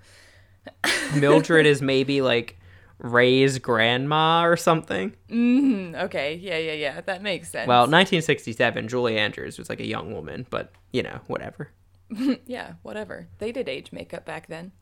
[1.14, 2.58] Mildred is maybe like
[2.98, 5.14] Ray's grandma or something.
[5.30, 7.00] Mm, okay, yeah, yeah, yeah.
[7.00, 7.68] That makes sense.
[7.68, 11.70] Well, 1967, Julie Andrews was like a young woman, but you know, whatever.
[12.46, 13.28] yeah, whatever.
[13.38, 14.72] They did age makeup back then.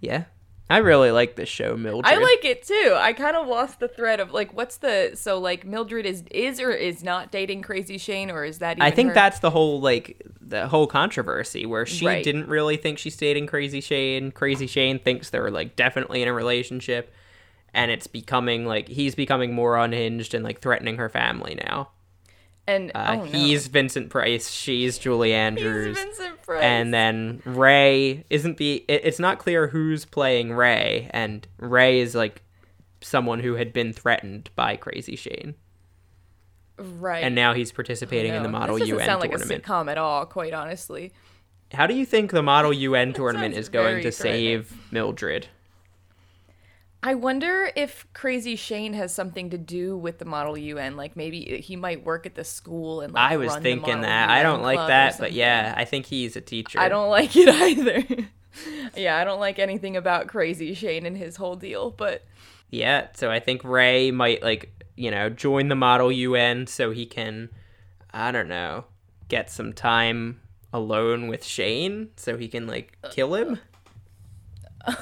[0.00, 0.24] Yeah.
[0.70, 2.06] I really like this show, Mildred.
[2.06, 2.94] I like it too.
[2.96, 6.60] I kind of lost the thread of like, what's the so like Mildred is is
[6.60, 8.78] or is not dating Crazy Shane, or is that?
[8.78, 9.14] Even I think her?
[9.14, 12.24] that's the whole like the whole controversy where she Right.
[12.24, 14.30] didn't really think she's dating Crazy Shane.
[14.30, 17.12] Crazy Shane thinks they're like definitely in a relationship,
[17.74, 21.90] and it's becoming like he's becoming more unhinged and like threatening her family now.
[22.74, 23.30] And Uh, oh, no.
[23.30, 26.62] He's Vincent Price, she's Julie Andrews, Vincent Price.
[26.62, 28.84] and then Ray isn't the.
[28.88, 32.42] It, it's not clear who's playing Ray, and Ray is like
[33.00, 35.54] someone who had been threatened by Crazy Shane,
[36.78, 39.50] right, and now he's participating in the Model this doesn't UN sound tournament.
[39.50, 40.26] like a sitcom at all.
[40.26, 41.12] Quite honestly,
[41.72, 44.40] How do you think the Model UN tournament is going to threatening.
[44.66, 45.46] save Mildred?
[47.04, 50.96] I wonder if Crazy Shane has something to do with the Model UN.
[50.96, 54.30] Like maybe he might work at the school and like I was thinking that.
[54.30, 56.78] I don't like that, but yeah, I think he's a teacher.
[56.78, 58.04] I don't like it either.
[58.96, 61.90] yeah, I don't like anything about Crazy Shane and his whole deal.
[61.90, 62.24] But
[62.70, 67.04] Yeah, so I think Ray might like, you know, join the Model UN so he
[67.04, 67.50] can
[68.12, 68.84] I don't know,
[69.28, 70.40] get some time
[70.72, 73.58] alone with Shane so he can like kill him.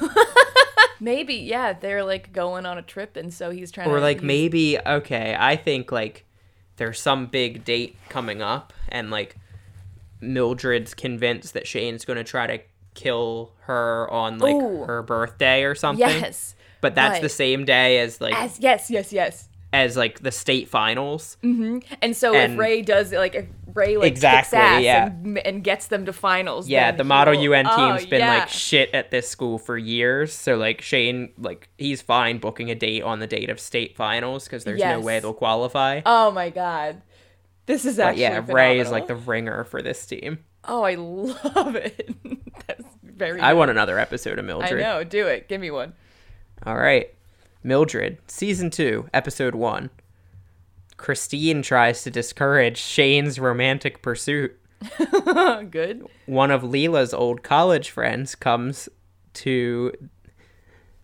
[1.00, 4.18] maybe yeah, they're like going on a trip, and so he's trying to Or like
[4.18, 6.24] he's- maybe okay, I think like
[6.76, 9.36] there's some big date coming up and like
[10.20, 12.58] Mildred's convinced that Shane's going to try to
[12.94, 14.84] kill her on like Ooh.
[14.84, 16.06] her birthday or something.
[16.06, 17.22] yes, But that's right.
[17.22, 19.48] the same day as like as yes, yes, yes.
[19.72, 21.36] as like the state finals.
[21.42, 23.46] Mm-hmm, and so And- if Ray does like if
[23.80, 25.06] Ray like Exactly, kicks ass yeah.
[25.06, 28.38] and, and gets them to finals, Yeah, the Model he'll- UN oh, team's been yeah.
[28.40, 30.32] like shit at this school for years.
[30.32, 34.44] So like Shane, like he's fine booking a date on the date of state finals
[34.44, 36.02] because there's no way they'll qualify.
[36.06, 37.02] Oh my god.
[37.66, 40.38] This is but actually yeah, Ray is like the ringer for this team.
[40.64, 42.14] Oh, I love it.
[42.66, 43.58] That's very I good.
[43.58, 44.80] want another episode of Mildred.
[44.80, 45.48] I know, do it.
[45.48, 45.94] Give me one.
[46.66, 47.14] All right,
[47.62, 49.88] Mildred, season two, episode one.
[51.00, 54.56] Christine tries to discourage Shane's romantic pursuit.
[55.70, 56.06] Good.
[56.26, 58.88] one of Leela's old college friends comes
[59.34, 59.92] to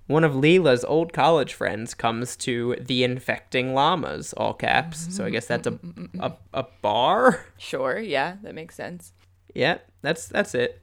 [0.07, 5.31] one of Leela's old college friends comes to the infecting llamas all caps so i
[5.31, 5.79] guess that's a
[6.21, 9.13] a, a bar Sure, yeah, that makes sense.
[9.55, 10.81] yeah that's that's it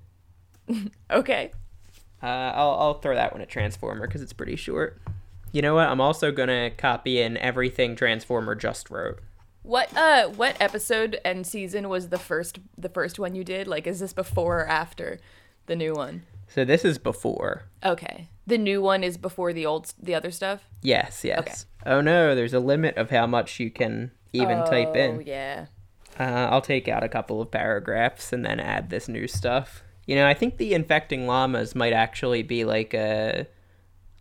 [1.12, 1.52] Okay.
[2.22, 5.02] uh, I'll, I'll throw that one at transformer because it's pretty short
[5.54, 9.20] you know what i'm also gonna copy in everything transformer just wrote
[9.62, 13.66] What uh what episode and season was the first the first one you did?
[13.68, 15.20] Like is this before or after
[15.68, 16.24] the new one?
[16.48, 18.28] so this is before Okay.
[18.46, 20.64] The new one is before the old the other stuff?
[20.82, 25.18] yes yes oh no there's a limit of how much you can even type in
[25.18, 25.68] Oh, yeah.
[26.20, 29.84] Uh, I'll take out a couple of paragraphs and then add this new stuff.
[30.06, 33.48] You know, I think the infecting llamas might actually be like a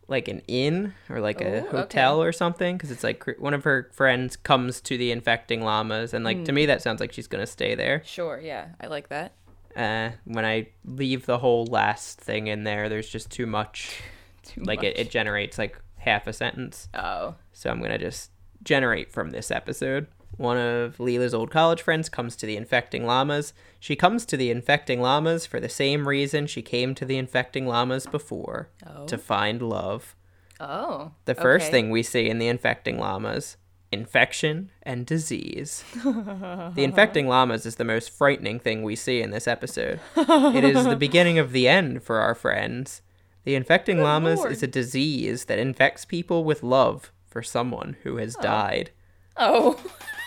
[0.08, 3.54] like an inn or like a Ooh, hotel or something because it's like cr- one
[3.54, 6.44] of her friends comes to the infecting llamas and like Hmm.
[6.44, 8.02] to me that sounds like she's gonna stay there.
[8.04, 8.68] Sure, yeah.
[8.80, 9.32] I like that.
[9.76, 14.00] Uh, when I leave the whole last thing in there, there's just too much.
[14.42, 16.88] Too Like it, it generates like half a sentence.
[16.94, 17.36] Oh.
[17.52, 18.32] So I'm going to just
[18.64, 20.08] generate from this episode.
[20.36, 23.52] One of Leela's old college friends comes to the infecting llamas.
[23.78, 27.66] She comes to the infecting llamas for the same reason she came to the infecting
[27.66, 29.06] llamas before Oh.
[29.06, 30.14] to find love.
[30.58, 31.12] Oh.
[31.26, 31.72] The first okay.
[31.72, 33.56] thing we see in the infecting llamas
[33.92, 35.84] infection and disease.
[36.02, 40.00] the infecting llamas is the most frightening thing we see in this episode.
[40.16, 43.02] it is the beginning of the end for our friends.
[43.44, 44.52] The infecting llamas lord.
[44.52, 48.90] is a disease that infects people with love for someone who has died.
[49.36, 49.78] Oh.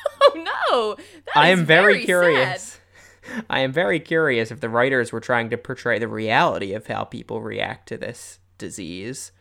[0.72, 1.04] oh no.
[1.26, 2.06] That I am very, sad.
[2.06, 2.80] curious.
[3.50, 7.04] I am very curious if the writers were trying to portray the reality of how
[7.06, 9.32] people react to this disease.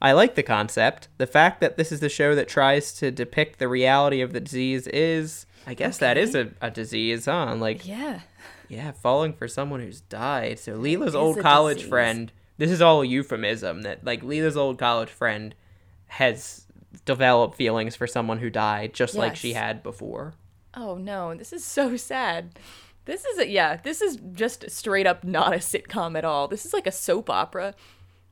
[0.00, 1.08] I like the concept.
[1.18, 4.40] The fact that this is the show that tries to depict the reality of the
[4.40, 7.54] disease is, I guess that is a, a disease, huh?
[7.54, 8.20] Like, Yeah.
[8.68, 10.58] yeah, falling for someone who's died.
[10.58, 11.88] So Leela's old college disease.
[11.88, 15.54] friend, this is all euphemism that like Leela's old college friend
[16.08, 16.66] has
[17.04, 20.34] developed feelings for someone who died just like she had before.
[20.74, 22.58] Oh no, this is so sad.
[23.04, 26.48] This is a yeah, this is just straight up not a sitcom at all.
[26.48, 27.74] This is like a soap opera.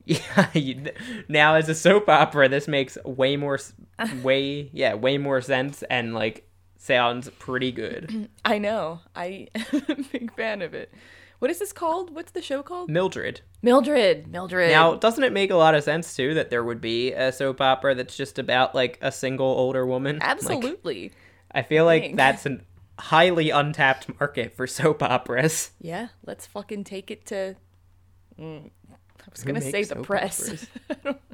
[0.03, 0.89] Yeah, you,
[1.29, 3.59] now as a soap opera, this makes way more,
[4.23, 8.27] way yeah, way more sense and like sounds pretty good.
[8.43, 9.01] I know.
[9.15, 10.91] I am a big fan of it.
[11.37, 12.13] What is this called?
[12.15, 12.89] What's the show called?
[12.89, 13.41] Mildred.
[13.61, 14.27] Mildred.
[14.27, 14.71] Mildred.
[14.71, 17.61] Now, doesn't it make a lot of sense too that there would be a soap
[17.61, 20.15] opera that's just about like a single older woman?
[20.21, 21.11] Like, Absolutely.
[21.53, 22.15] I feel like Dang.
[22.15, 22.63] that's an
[22.99, 25.71] highly untapped market for soap operas.
[25.79, 27.55] yeah, let's fucking take it to
[28.39, 30.67] mm, I was Who gonna say makes the soap press.
[30.89, 31.15] operas?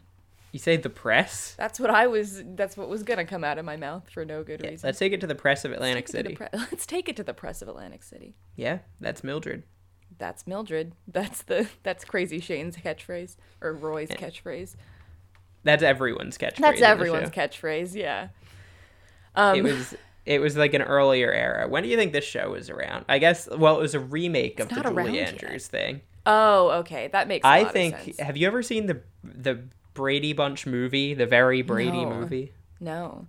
[0.54, 1.54] You say the press?
[1.58, 2.42] That's what I was.
[2.56, 4.88] That's what was gonna come out of my mouth for no good reason.
[4.88, 6.50] let's take it to the press of Atlantic Let's take it to City.
[6.50, 8.34] pre- let's take it to the press of Atlantic City.
[8.56, 9.64] Yeah, that's Mildred.
[10.18, 10.94] That's Mildred.
[11.08, 14.16] That's the that's Crazy Shane's catchphrase or Roy's Yeah.
[14.16, 14.76] catchphrase.
[15.64, 16.58] That's everyone's catchphrase.
[16.62, 17.94] That's everyone's catchphrase.
[17.94, 18.30] Yeah.
[19.36, 19.96] Um, it was
[20.28, 21.68] it was like an earlier era.
[21.68, 23.06] When do you think this show was around?
[23.10, 25.30] I guess well, it was a remake of the Julie yet.
[25.42, 26.02] Andrews thing.
[26.26, 27.08] oh, okay.
[27.08, 27.46] That makes.
[27.46, 28.20] I I lot Of think.
[28.20, 29.64] Have you ever seen the the
[29.94, 32.10] Brady Bunch movie, the very Brady No.
[32.14, 32.52] movie?
[32.80, 33.26] No.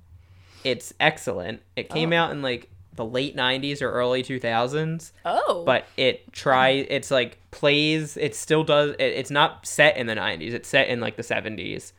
[0.65, 1.63] It's excellent.
[1.77, 2.17] It came Oh.
[2.17, 5.63] out in like the late '90s or early 2000s, Oh.
[5.65, 8.17] but it try it's like plays.
[8.17, 8.91] It still does.
[8.99, 10.53] It, it's not set in the '90s.
[10.53, 11.93] It's set in like the '70s,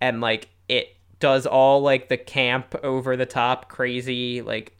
[0.00, 4.76] and like it does all like the camp over the top crazy like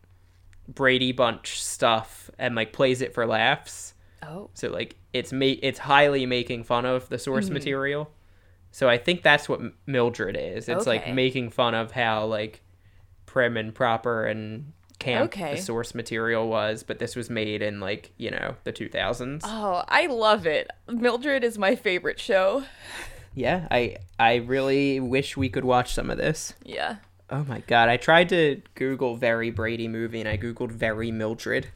[0.68, 3.94] Brady Bunch stuff and like plays it for laughs.
[4.22, 4.50] Oh.
[4.54, 7.54] So like it's ma- it's highly making fun of the source Mm-hmm.
[7.54, 8.10] material.
[8.70, 10.68] So I think that's what M- Mildred is.
[10.68, 12.62] It's like making fun of how like
[13.26, 15.54] prim and proper and camp Okay.
[15.56, 19.42] the source material was, but this was made in like, you know, the 2000s.
[19.44, 20.70] Oh, I love it.
[20.88, 22.64] Mildred is my favorite show.
[23.34, 26.54] Yeah, I I really wish we could watch some of this.
[26.62, 26.96] Yeah.
[27.30, 31.68] Oh my god, I tried to Google very Brady movie and I googled very Mildred.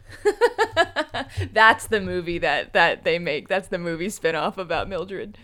[1.52, 3.48] That's the movie that that they make.
[3.48, 5.36] That's the movie spin-off about Mildred.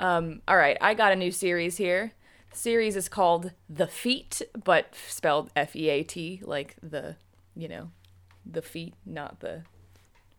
[0.00, 2.12] Um, all right, I got a new series here.
[2.50, 7.16] The series is called The Feet, but spelled F E A T, like the,
[7.54, 7.90] you know,
[8.44, 9.62] the feet, not the.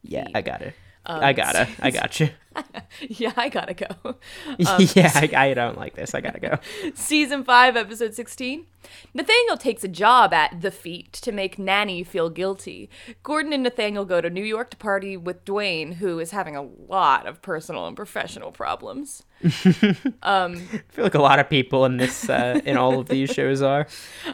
[0.02, 0.36] Yeah, Feet.
[0.36, 0.74] I got it.
[1.06, 1.68] Um, I gotta.
[1.80, 2.30] I got you.
[3.10, 3.88] Yeah, I gotta go.
[4.58, 6.14] yeah, I, I don't like this.
[6.14, 6.60] I gotta go.
[6.94, 8.66] Season 5, Episode 16.
[9.14, 12.90] Nathaniel takes a job at The Feet to make Nanny feel guilty.
[13.24, 16.62] Gordon and Nathaniel go to New York to party with Dwayne, who is having a
[16.62, 19.24] lot of personal and professional problems.
[19.44, 20.56] I
[20.90, 23.88] feel like a lot of people in this, uh, in all of these shows are.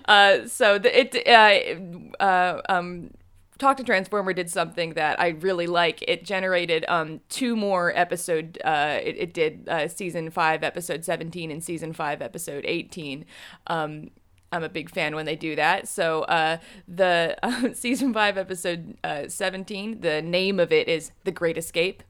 [0.06, 3.12] Uh, so the, it, uh, uh, um,
[3.60, 6.02] Talk to Transformer did something that I really like.
[6.08, 8.58] It generated um, two more episode.
[8.64, 13.26] Uh, it, it did uh, season five, episode seventeen, and season five, episode eighteen.
[13.68, 14.12] Um,
[14.52, 15.90] I'm a big fan when they do that.
[15.90, 16.58] So uh,
[16.88, 22.02] the uh, season five, episode uh, seventeen, the name of it is The Great Escape.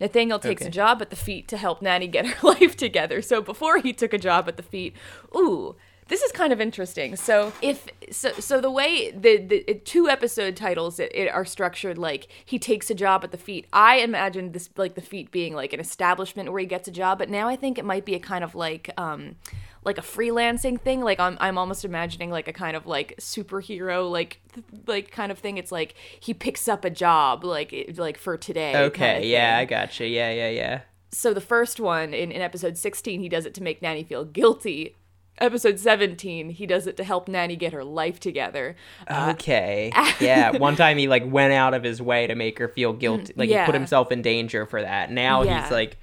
[0.00, 3.20] Nathaniel takes a job at the feet to help Nanny get her life together.
[3.22, 4.94] So before he took a job at the feet,
[5.34, 5.74] ooh,
[6.08, 7.16] this is kind of interesting.
[7.16, 11.98] So if so, so the way the the two episode titles it, it are structured
[11.98, 13.66] like he takes a job at the feet.
[13.72, 17.18] I imagined this like the feet being like an establishment where he gets a job,
[17.18, 19.36] but now I think it might be a kind of like um
[19.84, 21.00] like a freelancing thing.
[21.02, 25.32] Like I'm I'm almost imagining like a kind of like superhero like th- like kind
[25.32, 25.56] of thing.
[25.56, 28.76] It's like he picks up a job like it- like for today.
[28.76, 30.06] Okay, kinda yeah, thing I gotcha.
[30.06, 30.80] Yeah, yeah, yeah.
[31.10, 34.24] so the first one in, in episode 16 he does it to make nanny feel
[34.24, 34.96] guilty
[35.38, 38.76] episode 17 he does it to help nanny get her life together
[39.08, 39.90] Uh, Okay.
[40.20, 40.56] yeah.
[40.56, 43.32] One time he like went out of his way to make her feel guilty.
[43.36, 45.10] Like he put himself in danger for that.
[45.10, 45.62] Now Yeah.
[45.62, 45.96] he's like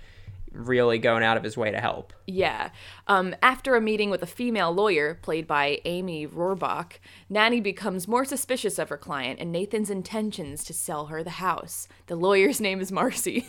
[0.51, 2.11] really going out of his way to help.
[2.25, 2.71] yeah
[3.07, 6.93] um, after a meeting with a female lawyer played by amy robach
[7.29, 11.87] nanny becomes more suspicious of her client and nathan's intentions to sell her the house
[12.07, 13.45] the lawyer's name is marcy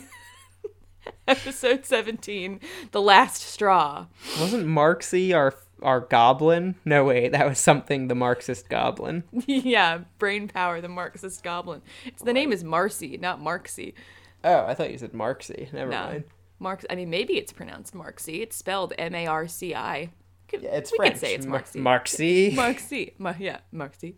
[1.27, 2.59] episode 17
[2.91, 4.05] the last straw
[4.39, 6.75] Wasn't Marxy our our goblin?
[6.85, 9.23] No wait, that was something the Marxist goblin.
[9.47, 13.93] yeah brain power the marxist goblin it's the name is marcy not marxy
[14.43, 15.71] Oh, I thought you said Marxy.
[15.71, 16.03] Never No.
[16.03, 16.23] mind.
[16.57, 16.83] Marx.
[16.89, 18.41] I mean, maybe it's pronounced Marxy.
[18.41, 20.09] It's spelled M A R C I.
[20.51, 21.17] Yeah, it's we French.
[21.17, 21.79] say it's Mar- Marxy.
[21.79, 22.55] Marxy.
[22.55, 23.13] Marxy.
[23.19, 24.15] Ma- yeah, Marxy.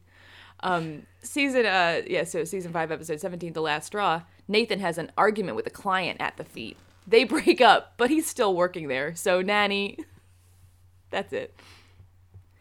[0.62, 1.66] Um, season.
[1.66, 2.24] Uh, yeah.
[2.24, 4.22] So season five, episode seventeen, the last straw.
[4.48, 6.78] Nathan has an argument with a client at the feet.
[7.06, 9.14] They break up, but he's still working there.
[9.16, 9.98] So nanny.
[11.14, 11.58] That's it.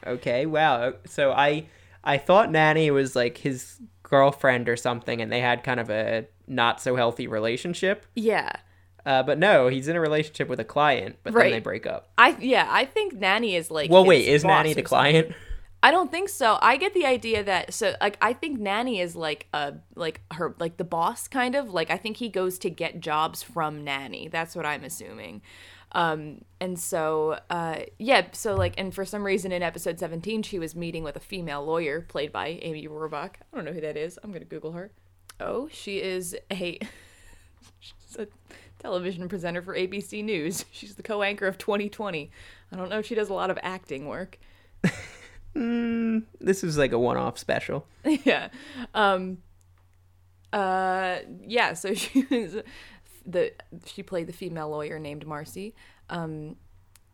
[0.07, 0.95] Okay, wow.
[1.07, 1.67] So I
[2.05, 6.27] I thought Nanny was like his girlfriend or something and they had kind of a
[6.47, 8.05] not so healthy relationship.
[8.15, 8.53] Yeah.
[9.07, 11.45] Uh, but no, he's in a relationship with a client, but Right.
[11.45, 12.11] then they break up.
[12.19, 12.69] I yeah.
[12.71, 13.91] I think nanny is like.
[13.91, 15.35] Well, wait, is Nanny the client?
[15.85, 16.59] I don't think so.
[16.63, 20.55] I get the idea that so like I think Nanny is like a like her
[20.61, 24.29] like the boss kind of like I think he goes to get jobs from Nanny.
[24.29, 25.43] That's what I'm assuming.
[25.95, 30.59] Um and so uh yeah, so like and for some reason in episode 17 she
[30.59, 33.35] was meeting with a female lawyer played by Amy Robach.
[33.53, 34.19] I don't know who that is.
[34.23, 34.91] I'm going to google her.
[35.41, 36.79] Oh, she is a
[37.81, 38.27] she's a
[38.79, 40.65] television presenter for ABC News.
[40.73, 42.31] She's the co-anchor of 2020.
[42.73, 44.39] I don't know if she does a lot of acting work.
[45.55, 47.87] This is like a one-off special.
[48.05, 48.49] yeah.
[48.95, 49.39] Um
[50.53, 52.57] uh yeah, so she was
[53.25, 53.53] the
[53.87, 55.75] she played the female lawyer named Marcy.
[56.11, 56.57] Um,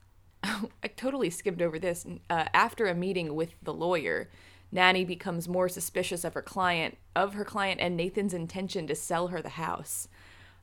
[0.43, 2.07] I totally skimmed over this.
[2.31, 4.29] Uh, after a meeting with the lawyer,
[4.71, 9.29] Nanny becomes more suspicious of her client, of her client, and Nathan's intention to sell
[9.29, 10.09] her the house.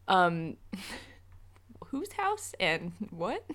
[0.07, 0.57] Um,
[1.87, 3.45] whose house and what?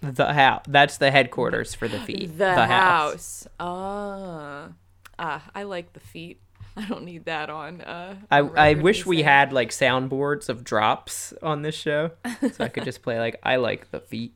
[0.00, 0.64] The house.
[0.68, 2.36] That's the headquarters for the feet.
[2.36, 3.46] The, house.
[3.58, 4.72] Ah,
[5.18, 6.40] ah, I like the feet.
[6.76, 7.80] I don't need that on.
[7.80, 12.10] Uh, I, I wish we had like soundboards of drops on this show,
[12.52, 14.34] so I could just play like I like the feet.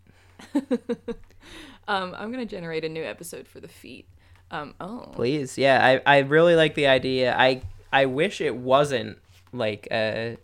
[1.88, 4.06] Um, I'm gonna generate a new episode for the feet.
[4.50, 7.34] Um, oh, Please, yeah, I, I really like the idea.
[7.36, 9.18] I I wish it wasn't
[9.52, 10.36] like a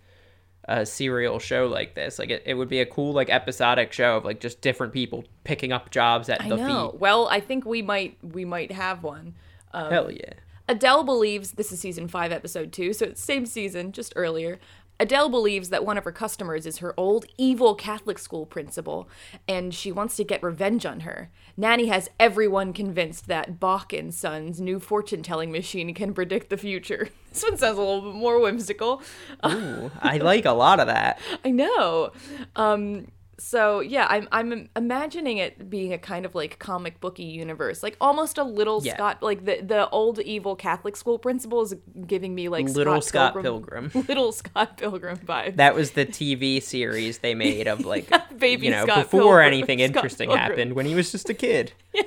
[0.66, 2.18] a serial show like this.
[2.18, 5.24] Like it, it would be a cool like episodic show of like just different people
[5.45, 6.90] picking up jobs at I the know.
[6.92, 7.01] feet.
[7.01, 9.34] Well, I think we might we might have one.
[9.74, 10.32] Um, Hell yeah.
[10.69, 14.59] Adele believes this is season five, episode two, so it's same season, just earlier.
[15.01, 19.09] Adele believes that one of her customers is her old evil Catholic school principal,
[19.49, 21.31] and she wants to get revenge on her.
[21.57, 26.57] Nanny has everyone convinced that Bach and Sons' new fortune telling machine can predict the
[26.57, 27.09] future.
[27.35, 29.03] This one sounds a little bit more whimsical.
[29.45, 31.19] Ooh, I like a lot of that.
[31.45, 32.12] I know.
[32.55, 33.09] Um,
[33.39, 37.97] so yeah, I'm I'm imagining it being a kind of like comic booky universe, like
[38.01, 38.95] almost a little Yeah.
[38.95, 41.74] Scott, like the the old evil Catholic school principal is
[42.07, 44.05] giving me like Little Scott Pilgrim, Pilgrim.
[44.09, 45.57] little Scott Pilgrim vibes.
[45.57, 48.09] That was the TV series they made of like
[48.39, 51.35] Baby you know Scott before Pilgrim- anything Scott interesting happened when he was just a
[51.35, 51.72] kid.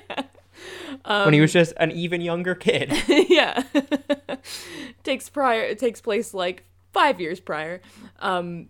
[1.06, 1.26] Yeah.
[1.26, 2.92] when he was just an even younger kid.
[3.30, 3.64] yeah,
[5.04, 5.62] takes prior.
[5.62, 6.64] It takes place like
[6.94, 7.82] five years prior.
[8.20, 8.70] Um,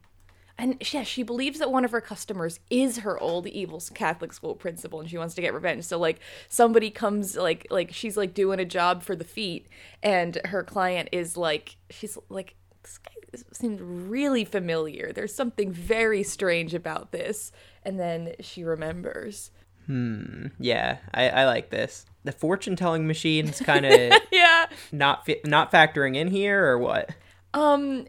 [0.57, 4.55] and yeah, she believes that one of her customers is her old evil Catholic school
[4.55, 5.83] principal, and she wants to get revenge.
[5.83, 9.67] So like somebody comes like like she's like doing a job for the feet,
[10.01, 13.11] and her client is like she's like this guy
[13.51, 15.11] seems really familiar.
[15.13, 17.51] There's something very strange about this,
[17.83, 19.51] and then she remembers.
[19.85, 20.47] Hmm.
[20.59, 22.05] Yeah, I, I like this.
[22.23, 24.65] The fortune telling machine's kind of Yeah.
[24.91, 27.11] not not factoring in here or what?
[27.53, 28.05] Um,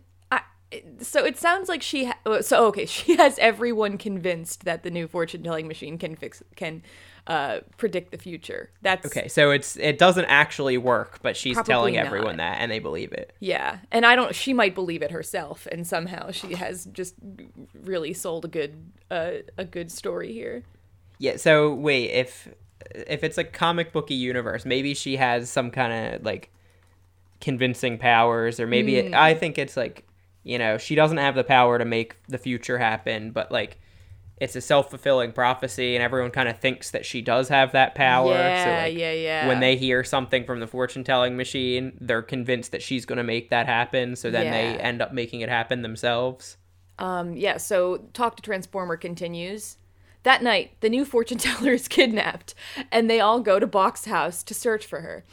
[1.00, 2.06] so it sounds like she.
[2.06, 6.42] Ha- so okay, she has everyone convinced that the new fortune telling machine can fix
[6.56, 6.82] can
[7.26, 8.70] uh, predict the future.
[8.82, 12.06] That's Okay, so it's it doesn't actually work, but she's telling not.
[12.06, 13.32] everyone that and they believe it.
[13.40, 14.34] Yeah, and I don't.
[14.34, 17.14] She might believe it herself, and somehow she has just
[17.74, 20.64] really sold a good uh, a good story here.
[21.18, 22.48] Yeah, so wait, if
[22.94, 26.50] if it's a comic booky universe, maybe she has some kind of like
[27.40, 30.04] convincing powers or maybe it, I think it's like,
[30.48, 33.78] you know, she doesn't have the power to make the future happen, but like
[34.38, 38.32] it's a self-fulfilling prophecy and everyone kind of thinks that she does have that power.
[38.32, 39.48] so Yeah, like, yeah, yeah.
[39.48, 43.24] when they hear something from the fortune telling machine, they're convinced that she's going to
[43.24, 44.16] make that happen.
[44.16, 46.56] So then they end up making it happen themselves.
[46.98, 49.76] Um, yeah, so Talk to Transformer continues.
[50.22, 52.54] That night, the new fortune teller is kidnapped,
[52.90, 55.24] and they all go to box house to search for her.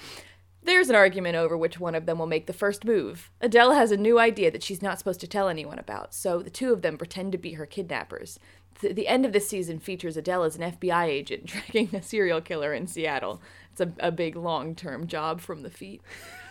[0.66, 3.30] There's an argument over which one of them will make the first move.
[3.40, 6.50] Adele has a new idea that she's not supposed to tell anyone about, so the
[6.50, 8.40] two of them pretend to be her kidnappers.
[8.82, 12.42] The, the end of this season features Adele as an FBI agent tracking a serial
[12.42, 13.44] killer in Seattle.
[13.72, 16.02] It's a, a big long term job from the feet.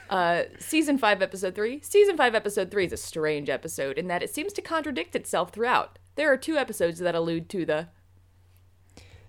[0.08, 1.80] Uh, season 5, episode 3.
[1.82, 5.50] Season 5, episode 3 is a strange episode in that it seems to contradict itself
[5.50, 5.98] throughout.
[6.14, 7.88] There are two episodes that allude to the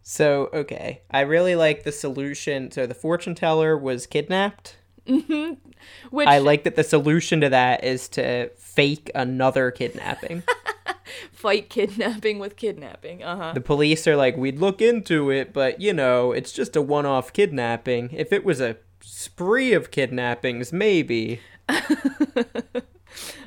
[0.08, 1.02] So, okay.
[1.10, 2.70] I really like the solution.
[2.70, 4.76] So, the fortune teller was kidnapped.
[5.08, 10.44] which I like that the solution to that is to fake another kidnapping.
[11.32, 13.24] fight kidnapping with kidnapping.
[13.24, 13.54] Uh huh.
[13.54, 17.08] the police are like, we'd look into it, but you know, it's just a one
[17.08, 18.12] off kidnapping.
[18.12, 21.40] If it was a spree of kidnappings, maybe.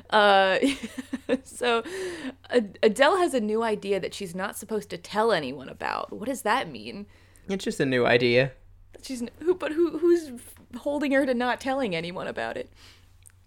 [0.09, 0.59] Uh,
[1.43, 1.83] so
[2.49, 6.11] Adele has a new idea that she's not supposed to tell anyone about.
[6.11, 7.05] What does that mean?
[7.47, 8.51] It's just a new idea.
[9.01, 10.31] She's who, but who who's
[10.77, 12.69] holding her to not telling anyone about it?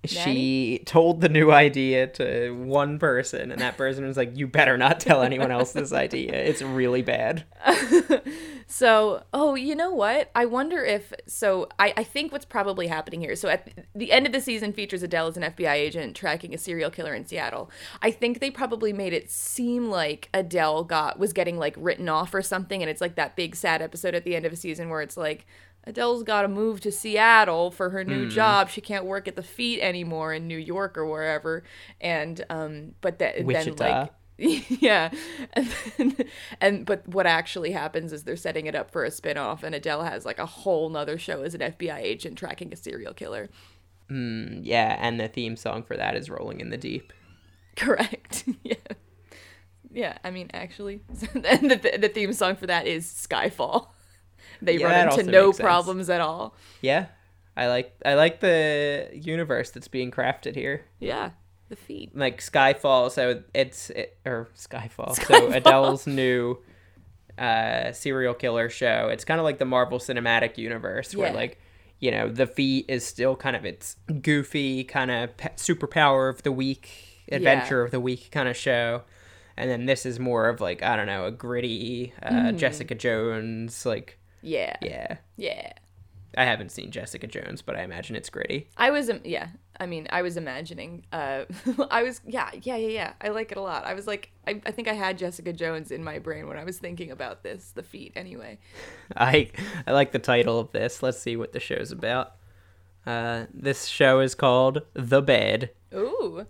[0.05, 4.77] She told the new idea to one person, and that person was like, You better
[4.77, 6.35] not tell anyone else this idea.
[6.35, 7.45] It's really bad.
[8.73, 10.31] So, oh, you know what?
[10.35, 11.69] I wonder if so.
[11.79, 13.37] I, I think what's probably happening here.
[13.37, 16.59] So, at the end of the season features Adele as an FBI agent tracking a
[16.59, 17.71] serial killer in Seattle.
[18.01, 22.33] I think they probably made it seem like Adele got was getting like written off
[22.33, 24.89] or something, and it's like that big sad episode at the end of a season
[24.89, 25.47] where it's like
[25.85, 28.71] Adele's got to move to Seattle for her new job.
[28.71, 31.65] She can't work at the feet anymore in New York or wherever.
[32.01, 35.11] And um, but that then like yeah
[35.53, 36.17] and, then,
[36.61, 40.03] and but what actually happens is they're setting it up for a spin-off and adele
[40.03, 43.51] has like a whole nother show as an fbi agent tracking a serial killer
[44.09, 47.13] Yeah, and the theme song for that is Rolling in the Deep.
[47.77, 48.75] correct yeah
[49.95, 51.01] yeah, I mean, actually,
[51.35, 53.89] and the, the theme song for that is Skyfall.
[54.65, 55.61] They Yeah, run into no sense.
[55.61, 56.55] problems at all.
[56.81, 57.07] Yeah,
[57.57, 60.85] I like I like the universe that's being crafted here.
[61.01, 61.31] Yeah,
[61.69, 62.17] the feet.
[62.17, 65.15] Like Skyfall, so it's it, or Skyfall.
[65.17, 66.59] So Adele's new
[67.39, 69.09] uh serial killer show.
[69.11, 71.35] It's kind of like the Marvel Cinematic Universe, where Yeah.
[71.37, 71.59] like
[71.99, 76.43] you know the feat is still kind of its goofy kind of pe- superpower of
[76.43, 76.89] the week,
[77.31, 79.03] adventure of the week kind of show.
[79.57, 82.57] And then this is more of like I don't know a gritty uh, Mm-hmm.
[82.57, 85.17] Jessica Jones like Yeah, yeah.
[85.37, 85.73] yeah.
[86.37, 88.69] I haven't seen Jessica Jones, but I imagine it's gritty.
[88.77, 89.49] I was, im- yeah.
[89.79, 91.05] I mean, I was imagining.
[91.13, 91.45] Uh,
[91.91, 93.13] I was, yeah, yeah, yeah, yeah.
[93.21, 93.85] I like it a lot.
[93.85, 96.65] I was like, I, I think I had Jessica Jones in my brain when I
[96.65, 98.13] was thinking about this, the feet.
[98.17, 98.59] Anyway,
[99.17, 99.51] I
[99.87, 101.03] I like the title of this.
[101.03, 102.33] Let's see what the show's about.
[103.07, 105.71] Uh, this show is called The Bed.
[105.95, 106.47] ooh,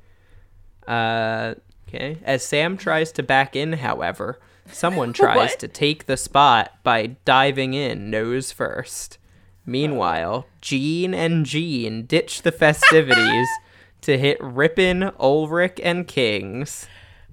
[0.86, 1.54] Uh,
[1.88, 2.18] okay.
[2.24, 7.74] As Sam tries to back in, however, someone tries to take the spot by diving
[7.74, 9.18] in nose first.
[9.64, 13.48] Meanwhile, Jean and Jean ditch the festivities
[14.02, 16.86] to hit Rippin, Ulrich, and Kings.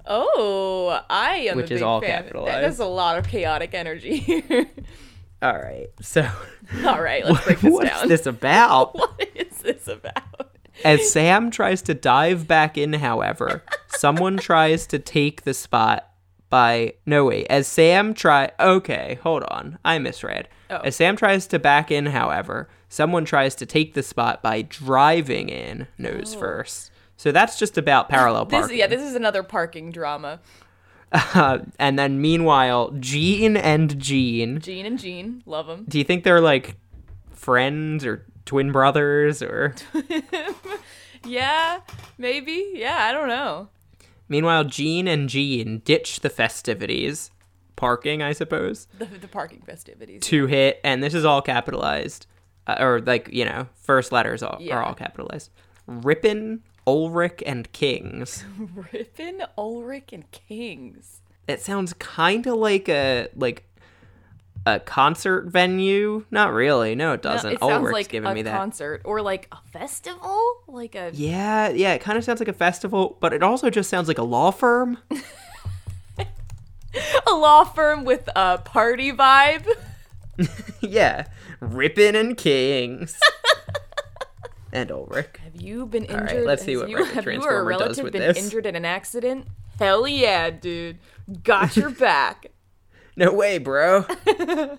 [0.06, 1.58] oh, I am.
[1.58, 2.10] Which a is big all fan.
[2.24, 2.54] capitalized.
[2.56, 4.68] That- There's a lot of chaotic energy here.
[5.42, 5.88] All right.
[6.02, 6.30] So,
[6.86, 8.08] All right, let's break this what's down.
[8.10, 8.94] this about?
[8.94, 10.52] What is this about?
[10.84, 16.09] As Sam tries to dive back in, however, someone tries to take the spot
[16.50, 17.48] by no wait.
[17.50, 20.48] As Sam try okay, hold on, I misread.
[20.70, 20.78] Oh.
[20.78, 25.50] As Sam tries to back in, however, someone tries to take the spot by driving
[25.50, 26.92] in nose first.
[27.18, 28.46] So that's just about parallel Oh.
[28.46, 28.78] This, parking.
[28.78, 30.40] yeah, this is another parking drama.
[31.12, 34.60] Uh, and then meanwhile, Jean and Jean.
[34.60, 35.86] Jean and Jean, love them.
[35.88, 36.76] Do you think they're like
[37.32, 39.76] friends or twin brothers or?
[41.26, 41.82] Yeah,
[42.18, 42.72] maybe.
[42.76, 43.68] Yeah, I don't know.
[44.30, 47.32] Meanwhile, Jean and Jean ditch the festivities,
[47.76, 50.22] parking, I suppose, The, the parking festivities.
[50.24, 52.28] to hit, and this is all capitalized,
[52.68, 54.76] uh, or like you know, first letters all, Yeah.
[54.78, 55.50] are all capitalized.
[55.88, 58.46] Rippin, Ulrich, and Kings.
[58.94, 61.22] Rippin, Ulrich, and Kings.
[61.48, 63.64] It sounds kind of like a like
[64.66, 66.26] a concert venue.
[66.32, 66.96] Not really.
[66.96, 67.54] No, it doesn't.
[67.54, 68.58] it sounds Ulrich's like giving a me that.
[68.58, 71.94] concert or like a festival, like a yeah, yeah.
[71.94, 74.52] It kind of sounds like a festival, but it also just sounds like a law
[74.52, 74.98] firm.
[77.28, 79.68] a law firm with a party vibe.
[80.82, 81.26] yeah,
[81.60, 83.20] Rippin and Kings.
[84.72, 85.30] and Ulrich.
[85.44, 86.46] Have you been right, injured?
[86.46, 88.38] let's see what you, Rippin have you or a Transformer does relative with been this.
[88.38, 89.48] injured in an accident?
[89.78, 90.98] Hell yeah, dude.
[91.44, 92.52] Got your back.
[93.20, 94.06] No way, bro.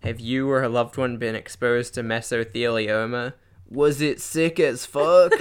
[0.00, 3.34] Have you or a loved one been exposed to mesothelioma?
[3.70, 5.32] Was it sick as fuck?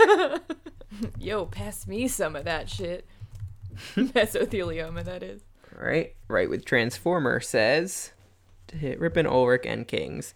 [1.19, 3.07] Yo, pass me some of that shit.
[3.95, 5.41] Mesothelioma, that is.
[5.75, 8.11] right, right with Transformer says
[8.67, 10.35] to hit Rippin, Ulrich, and Kings.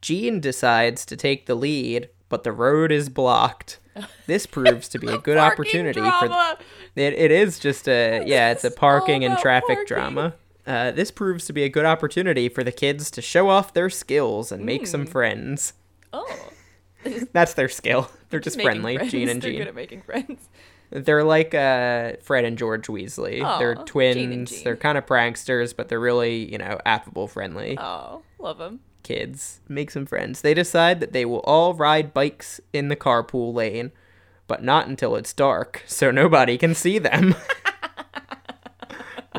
[0.00, 3.80] Jean decides to take the lead, but the road is blocked.
[4.28, 6.58] This proves to be a good opportunity for drama.
[6.94, 9.86] It, it is just a yeah, it's a parking and traffic parking.
[9.86, 10.34] drama.
[10.70, 13.90] Uh, this proves to be a good opportunity for the kids to show off their
[13.90, 14.86] skills and make Hmm.
[14.86, 15.72] some friends.
[16.12, 16.50] Oh.
[17.32, 18.08] That's their skill.
[18.30, 19.10] They're just Making friendly, friends.
[19.12, 20.48] Jean and They're good at making friends.
[20.90, 23.40] They're like uh, Fred and George Weasley.
[23.58, 24.62] They're twins.
[24.62, 28.80] They're kind of pranksters, but they're really, you know, affable, friendly Oh, love them.
[29.02, 29.60] kids.
[29.68, 30.40] Make some friends.
[30.42, 33.92] They decide that they will all ride bikes in the carpool lane,
[34.48, 37.34] but not until it's dark, so nobody can see them.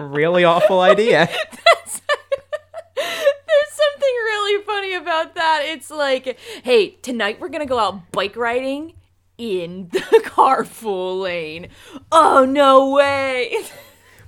[0.02, 1.28] Really awful idea.
[2.96, 5.62] There's something really funny about that.
[5.66, 8.94] It's like, hey, tonight we're gonna go out bike riding
[9.38, 11.68] in the carpool lane.
[12.12, 13.56] Oh no way!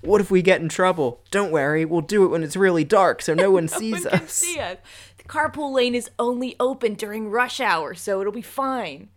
[0.01, 1.21] What if we get in trouble?
[1.31, 4.11] Don't worry, we'll do it when it's really dark so no one No sees one
[4.11, 4.33] can us.
[4.33, 4.77] see us.
[5.17, 9.09] The carpool lane is only open during rush hour, so it'll be fine.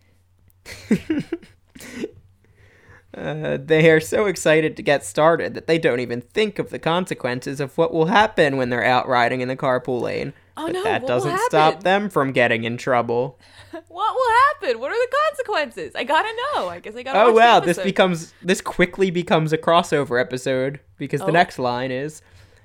[3.17, 6.77] Uh, they are so excited to get started that they don't even think of the
[6.79, 10.33] consequences of what will happen when they're out riding in the carpool lane.
[10.55, 13.39] Oh, but no, that doesn't stop them from getting in trouble.
[13.89, 14.35] What will
[14.71, 14.79] happen?
[14.79, 15.91] What are the consequences?
[15.93, 16.67] I gotta know.
[16.69, 17.19] I guess I gotta.
[17.19, 21.31] Oh the wow, this becomes this quickly becomes a crossover episode because the Oh.
[21.31, 22.21] next line is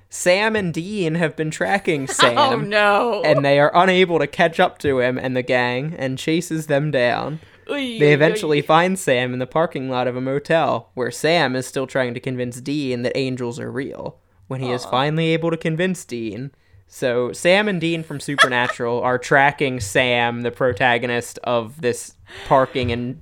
[0.09, 3.21] Sam and Dean have been tracking Sam Oh no!
[3.23, 6.89] and they are unable to catch up to him and the gang and chases them
[6.89, 7.39] down.
[7.67, 11.87] They eventually find Sam in the parking lot of a motel, where Sam is still
[11.87, 16.03] trying to convince Dean that angels are real, when he is finally able to convince
[16.05, 16.51] Dean.
[16.87, 22.15] So, Sam and Dean from Supernatural are tracking Sam, the protagonist of this
[22.47, 23.21] parking and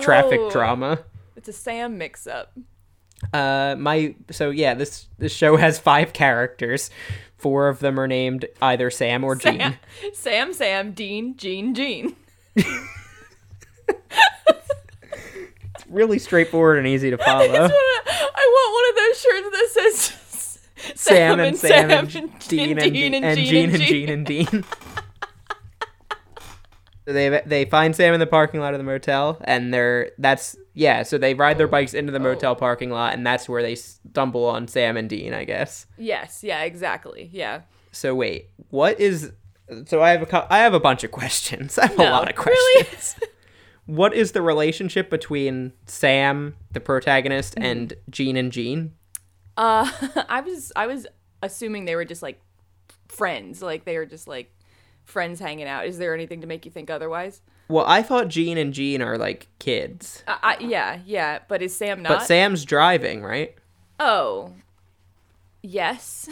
[0.00, 0.50] traffic Oh.
[0.50, 0.98] drama.
[1.36, 2.52] It's a Sam mix-up.
[3.32, 6.90] Uh, my so yeah, this this show has five characters.
[7.36, 9.58] Four of them are named either Sam or Gene.
[10.12, 12.14] Sam, Sam, Sam, Dean, Gene, Gene.
[15.74, 17.44] It's really straightforward and easy to follow.
[17.44, 20.18] I want one of those shirts that says
[20.94, 24.64] Sam and Sam and Sam Dean and Dean and Gene and Gene and Dean.
[27.08, 31.02] They they find Sam in the parking lot of the motel, and they're that's yeah.
[31.04, 32.22] So they ride their bikes into the oh.
[32.22, 35.86] motel parking lot, and that's where they stumble on Sam and Dean, I guess.
[35.96, 37.30] Yes, yeah, exactly.
[37.32, 37.62] Yeah.
[37.92, 39.32] So wait, what is?
[39.86, 41.78] So I have a I have a bunch of questions.
[41.78, 42.86] I have a lot of really?
[43.88, 47.64] What is the relationship between Sam, the protagonist, Mm-hmm.
[47.64, 48.92] and Jean and Jean?
[49.56, 49.90] Uh,
[50.28, 51.06] I was I was
[51.42, 52.40] assuming they were just like
[53.08, 54.52] friends, like they were just like
[55.04, 55.86] friends hanging out.
[55.86, 57.40] Is there anything to make you think otherwise?
[57.68, 61.74] Well, I thought Jean and Jean are like kids, Uh, I, yeah, yeah, but is
[61.76, 62.08] Sam not?
[62.10, 63.54] but Sam's driving, right?
[64.00, 64.52] oh,
[65.62, 66.28] yes.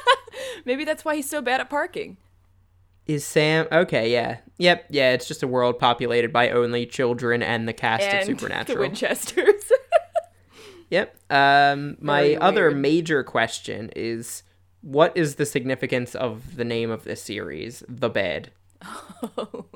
[0.64, 2.16] Maybe that's why he's so bad at parking.
[3.08, 4.12] Is Sam okay?
[4.12, 5.12] Yeah, yep, yeah.
[5.12, 8.78] It's just a world populated by only children and the cast And of the Supernatural.
[8.80, 9.72] Winchesters.
[10.90, 11.16] Yep.
[11.28, 12.78] Um, my Very other weird.
[12.78, 14.42] major question is,
[14.80, 18.52] what is the significance of the name of this series, The Bed?
[18.82, 19.66] Oh,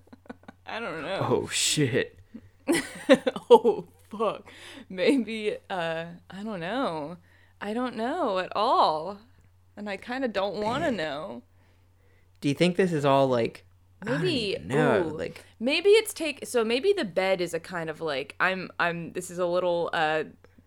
[0.66, 1.18] I don't know.
[1.30, 2.18] Oh shit.
[3.50, 4.48] oh fuck
[4.88, 7.16] maybe uh i don't know
[7.60, 9.18] i don't know at all
[9.76, 11.42] and i kind of don't want to know
[12.46, 13.64] Do you think this is all like?
[14.04, 18.36] maybe no, like maybe it's take so maybe the bed is a kind of like
[18.38, 20.22] i'm i'm this is a little uh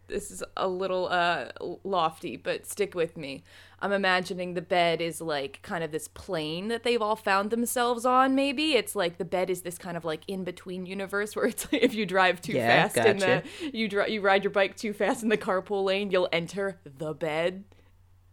[0.08, 1.46] this is a little uh
[1.86, 3.44] lofty but stick with me.
[3.82, 8.06] I'm imagining the bed is like kind of this plane that they've all found themselves
[8.06, 8.74] on maybe.
[8.74, 11.82] It's like the bed is this kind of like in between universe where it's like
[11.84, 14.92] if you drive too Yeah, fast in the you dri- you ride your bike too
[14.92, 17.64] fast in the carpool lane you'll enter the bed?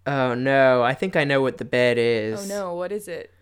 [0.07, 2.51] Oh no, I think I know what the bed is.
[2.51, 2.74] oh no.
[2.74, 3.32] What is it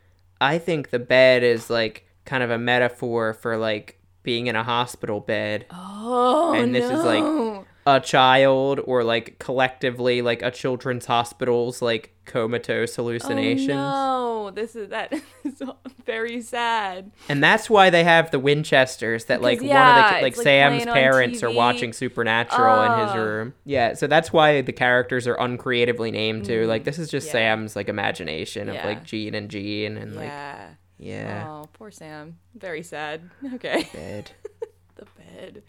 [0.44, 4.62] I think the bed is like kind of a metaphor for like being in a
[4.62, 5.66] hospital bed.
[5.70, 7.64] oh And this is, like, no.
[7.86, 13.70] A child or like collectively like a children's hospital's like comatose hallucinations.
[13.78, 15.12] Oh, no, this is that
[15.44, 15.62] is
[16.06, 17.10] very sad.
[17.28, 20.36] And that's why they have the Winchesters that like Because, one of the like like,
[20.36, 23.24] Sam's parents are watching Supernatural in his Oh.
[23.24, 23.54] room.
[23.66, 26.66] Yeah, so that's why the characters are uncreatively named too.
[26.66, 27.32] Like this is just Mm, yeah.
[27.32, 28.86] Sam's like imagination of Yeah.
[28.86, 30.68] like Gene and Gene and like yeah.
[30.98, 32.38] yeah, Oh, poor Sam.
[32.54, 33.28] Very sad.
[33.54, 33.86] Okay.
[33.92, 34.30] bed.
[34.96, 35.62] the bed.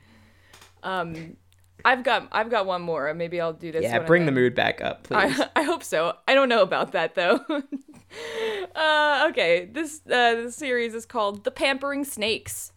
[0.84, 1.36] Um,
[1.86, 3.14] I've got I've got one more.
[3.14, 3.84] Maybe I'll do this.
[3.84, 5.40] Yeah, bring I'm the in- mood back up, please.
[5.40, 6.16] I, I hope so.
[6.28, 7.40] I don't know about that though.
[8.76, 12.72] uh, okay, this uh, this series is called The Pampering Snakes,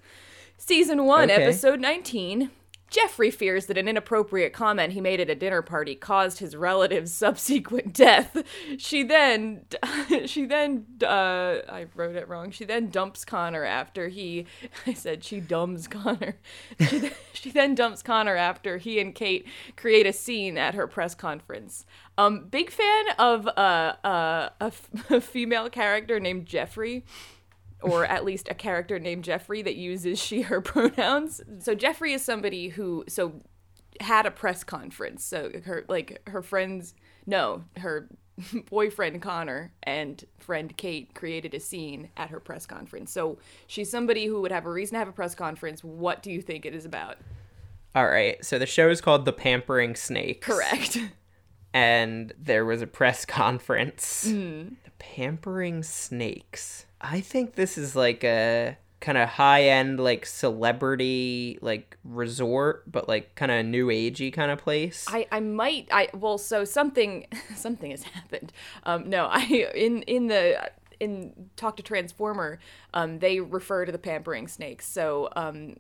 [0.57, 1.43] season one, Okay.
[1.43, 2.51] episode nineteen.
[2.91, 7.13] Jeffrey fears that an inappropriate comment he made at a dinner party caused his relative's
[7.19, 8.37] subsequent death.
[8.79, 9.65] She then,
[10.27, 12.51] she then, uh, I wrote it wrong.
[12.51, 14.47] She then dumps Connor after he,
[14.87, 16.37] I said she dumbs Connor.
[16.81, 20.87] She, th- she then dumps Connor after he and Kate create a scene at her
[20.87, 21.85] press conference.
[22.17, 27.05] Um, big fan of uh, uh, a, f- a female character named Jeffrey
[27.83, 31.41] or at least a character named Jeffrey that uses she her pronouns.
[31.61, 33.41] So Jeffrey is somebody who so
[34.01, 35.25] had a press conference.
[35.25, 36.95] So her like her friends
[37.27, 38.09] no, her
[38.71, 43.13] boyfriend Connor and friend Kate created a scene at her press conference.
[43.13, 45.83] So she's somebody who would have a reason to have a press conference.
[45.85, 47.19] What do you think it is about?
[47.95, 50.47] All right, so the show is called The Pampering Snakes.
[50.47, 50.99] Correct.
[51.73, 54.27] And there was a press conference.
[54.29, 54.77] Mm.
[54.85, 56.87] The Pampering Snakes.
[57.01, 63.09] I think this is like a kind of high end, like celebrity, like resort, but
[63.09, 65.07] like kind of new agey kind of place.
[65.09, 68.53] I, I might I well so something something has happened.
[68.85, 69.43] Um no, I
[69.75, 70.71] in in the
[71.01, 72.59] in Talk to Transformer,
[72.93, 74.87] um they refer to the pampering snakes.
[74.87, 75.77] So um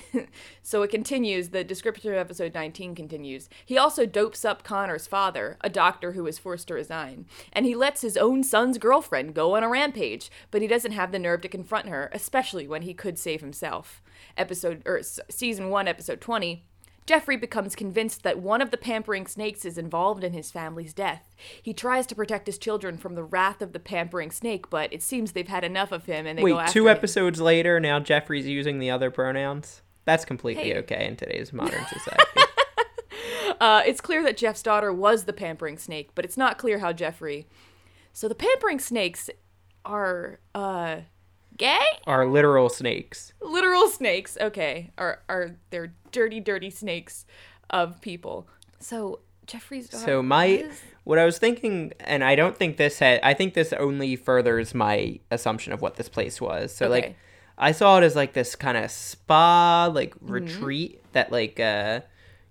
[0.62, 3.48] so it continues, the description of episode 19 continues.
[3.64, 7.74] He also dopes up Connor's father, a doctor who is forced to resign, and he
[7.74, 11.40] lets his own son's girlfriend go on a rampage, but he doesn't have the nerve
[11.42, 14.02] to confront her, especially when he could save himself.
[14.36, 16.64] Episode or s- season 1 episode 20
[17.06, 21.34] Jeffrey becomes convinced that one of the pampering snakes is involved in his family's death.
[21.60, 25.02] He tries to protect his children from the wrath of the pampering snake, but it
[25.02, 26.96] seems they've had enough of him and they go Wait, after two him.
[26.96, 29.82] episodes later, now Jeffrey's using the other pronouns?
[30.04, 30.78] That's completely Hey.
[30.78, 32.22] okay in today's modern society.
[33.60, 36.92] Uh, it's clear that Jeff's daughter was the pampering snake, but it's not clear how
[36.92, 37.46] Jeffrey.
[38.12, 39.30] So the pampering snakes
[39.84, 41.02] are uh
[42.06, 43.32] Are literal snakes.
[43.40, 44.36] Literal snakes.
[44.40, 44.90] Okay.
[44.98, 47.24] Are are they're dirty dirty snakes.
[47.70, 48.46] of people.
[48.80, 50.04] So Jeffrey's daughter.
[50.04, 53.18] So my was- what I was thinking, and I don't think this had.
[53.22, 56.72] I think this only furthers my assumption of what this place was.
[56.74, 57.16] So like,
[57.58, 60.30] I saw it as like this kind of spa, like Mm-hmm.
[60.32, 62.00] retreat that like uh,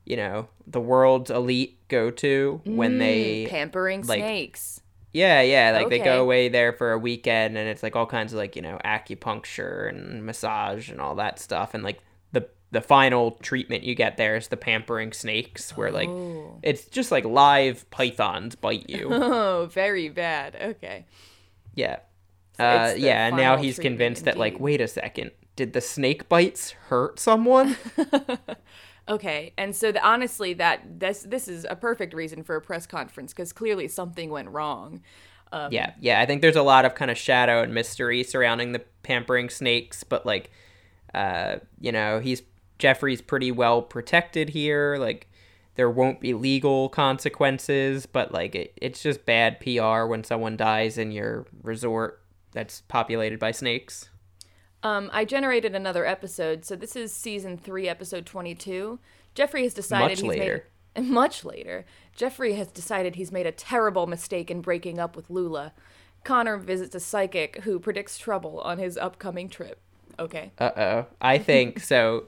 [0.06, 4.81] you know, the world's elite go to when they pampering like- snakes.
[5.14, 8.32] Yeah, yeah, like they go away there for a weekend and it's like all kinds
[8.34, 12.00] of like, you know, acupuncture and massage and all that stuff and like
[12.32, 16.60] the the final treatment you get there is the pampering snakes where like Oh.
[16.64, 19.10] it's just like live pythons bite you.
[19.12, 20.56] Oh, very bad.
[20.62, 21.06] Okay.
[21.76, 21.98] yeah.
[22.58, 26.30] So Uh yeah, and now he's convinced that like wait a second, did the snake
[26.30, 27.76] bites hurt someone?
[29.10, 32.86] Okay, and so the, honestly, that this this is a perfect reason for a press
[32.86, 35.02] conference because clearly something went wrong.
[35.52, 36.22] Um, Yeah, yeah.
[36.22, 40.04] I think there's a lot of kind of shadow and mystery surrounding the pampering snakes,
[40.04, 40.52] but like,
[41.14, 42.44] uh, you know, he's
[42.80, 44.98] Jeffrey's pretty well protected here.
[44.98, 45.28] Like,
[45.76, 50.98] there won't be legal consequences, but like, it, it's just bad PR when someone dies
[50.98, 52.22] in your resort
[52.54, 54.11] that's populated by snakes.
[54.84, 59.00] Um, I generated another episode, so this is season three, episode twenty-two.
[59.36, 60.66] Jeffrey has decided Much he's later.
[60.96, 61.86] made much later.
[62.16, 65.74] Jeffrey has decided he's made a terrible mistake in breaking up with Lula.
[66.24, 69.80] Connor visits a psychic who predicts trouble on his upcoming trip.
[70.20, 70.52] Okay.
[70.60, 71.06] Uh oh.
[71.22, 72.26] I think so.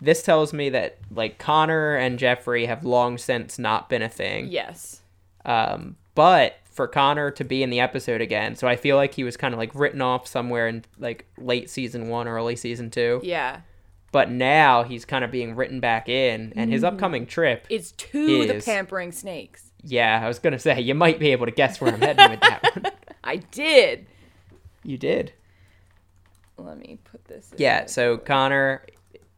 [0.00, 4.48] This tells me that like Connor and Jeffrey have long since not been a thing.
[4.48, 5.00] Yes.
[5.46, 9.24] Um, but for Connor to be in the episode again, so I feel like he
[9.24, 13.20] was kind of like written off somewhere in like late season one, early season two.
[13.22, 13.60] Yeah.
[14.10, 17.66] But now he's kind of being written back in, and his upcoming trip.
[17.70, 19.70] It's to the pampering snakes.
[19.82, 22.40] Yeah, I was gonna say you might be able to guess where I'm heading with
[22.40, 22.92] that one.
[23.24, 24.06] I did.
[24.82, 25.32] You did.
[26.58, 27.52] Let me put this.
[27.52, 27.86] in Yeah.
[27.86, 28.84] So Connor,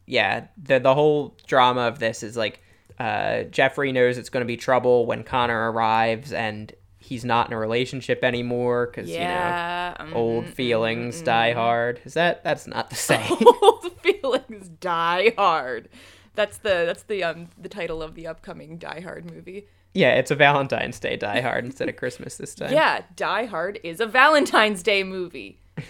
[0.07, 2.63] yeah, the the whole drama of this is like
[2.99, 6.73] uh, Jeffrey knows it's going to be trouble when Connor arrives, and
[7.07, 9.95] he's not in a relationship anymore because you know yeah.
[9.99, 12.01] mm, old feelings die hard.
[12.05, 13.37] Is that that's not the same?
[13.63, 15.89] old feelings die hard.
[16.35, 19.67] That's the that's the um the title of the upcoming Die Hard movie.
[19.95, 22.73] yeah, it's a Valentine's Day Die Hard instead of Christmas this time.
[22.73, 25.61] Yeah, Die Hard is a Valentine's Day movie.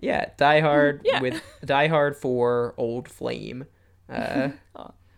[0.00, 1.20] yeah, Die Hard Yeah.
[1.20, 3.64] with Die Hard for Old Flame.
[4.08, 4.50] Uh,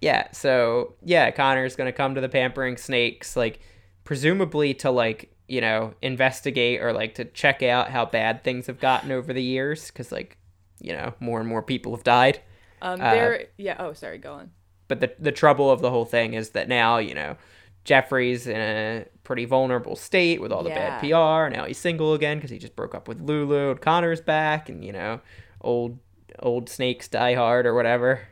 [0.01, 3.61] yeah, so yeah, Connor's gonna come to the Pampering Snakes, like
[4.07, 8.81] presumably to like you know investigate or like to check out how bad things have
[8.81, 10.39] gotten over the years, because like
[10.81, 12.41] you know more and more people have died.
[12.81, 13.45] Um, Uh, there.
[13.59, 13.77] Yeah.
[13.79, 14.17] Oh, sorry.
[14.19, 14.51] Go on.
[14.89, 17.37] but the the trouble of the whole thing is that now you know
[17.85, 21.47] Jeffrey's in a pretty vulnerable state with all the bad Yeah.
[21.49, 21.55] PR.
[21.55, 23.71] Now he's single again because he just broke up with Lulu.
[23.71, 25.21] And Connor's back, and you know,
[25.61, 25.99] old
[26.41, 28.29] old snakes die hard or whatever.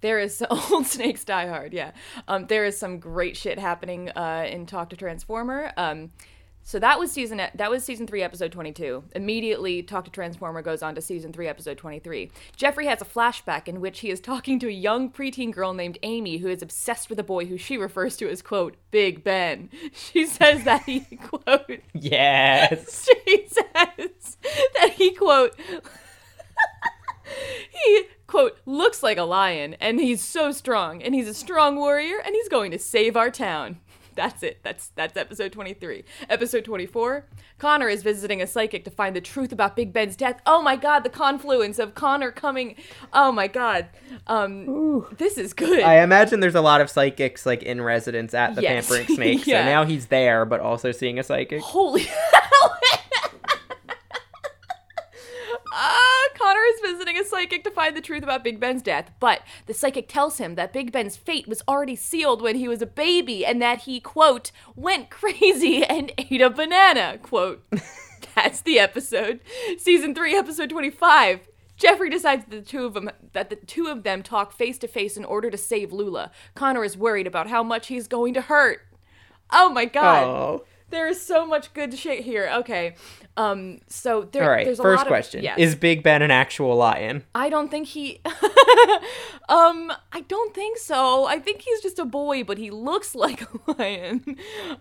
[0.00, 1.72] There is old snakes die hard.
[1.72, 1.92] Yeah.
[2.26, 5.72] Um, there is some great shit happening uh, in Talk to Transformer.
[5.76, 6.10] Um,
[6.62, 9.02] so that was season that was season three, episode twenty two.
[9.14, 12.30] Immediately, Talk to Transformer goes on to season three, episode twenty three.
[12.56, 15.96] Jeffrey has a flashback in which he is talking to a young preteen girl named
[16.02, 19.70] Amy who is obsessed with a boy who she refers to as quote Big Ben.
[19.94, 23.08] She says that he quote Yes.
[23.24, 24.36] she says
[24.74, 25.58] that he quote
[27.70, 32.16] he quote looks like a lion and he's so strong and he's a strong warrior
[32.24, 33.78] and he's going to save our town
[34.18, 37.24] that's it that's that's episode 23 episode 24
[37.58, 40.74] connor is visiting a psychic to find the truth about big ben's death oh my
[40.74, 42.74] god the confluence of connor coming
[43.12, 43.86] oh my god
[44.26, 48.56] um this is good I imagine there's a lot of psychics like in residence at
[48.56, 48.88] the Yes.
[48.88, 49.38] Pampering Snake.
[49.46, 49.62] Yeah.
[49.64, 51.60] So now he's there, but also seeing a psychic.
[51.62, 52.76] Holy hell!
[55.72, 56.07] Ah,
[56.58, 59.74] Connor is visiting a psychic to find the truth about Big Ben's death, but the
[59.74, 63.46] psychic tells him that Big Ben's fate was already sealed when he was a baby
[63.46, 67.64] and that he, quote, went crazy and ate a banana, quote.
[68.34, 69.40] That's the episode.
[69.78, 71.40] Season 3, episode 25.
[71.76, 74.88] Jeffrey decides that the two of them that the two of them talk face to
[74.88, 76.32] face in order to save Lula.
[76.56, 78.80] Connor is worried about how much he's going to hurt.
[79.52, 80.24] Oh my god.
[80.24, 80.64] Oh.
[80.90, 82.50] There is so much good shit here.
[82.60, 82.94] Okay.
[83.36, 84.64] Um so there All right.
[84.64, 85.58] there's a First lot of- question: yes.
[85.58, 87.24] Is Big Ben an actual lion?
[87.34, 88.20] I don't think he
[89.48, 91.26] Um I don't think so.
[91.26, 94.36] I think he's just a boy, but he looks like a lion.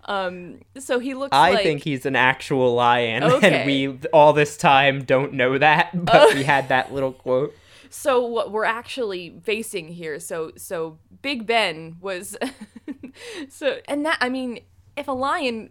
[0.06, 3.60] Um so he looks I like think he's an actual lion, Okay.
[3.60, 7.54] and we all this time don't know that, but we had that little quote.
[7.90, 12.36] so what we're actually facing here so so big ben was
[13.50, 14.60] so and that i mean
[14.98, 15.70] if a lion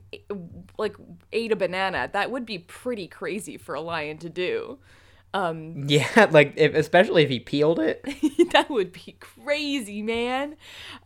[0.79, 0.97] like
[1.33, 4.79] ate a banana that would be pretty crazy for a lion to do
[5.87, 8.03] Yeah, like if, especially if he peeled it.
[8.53, 10.57] that would be crazy, man.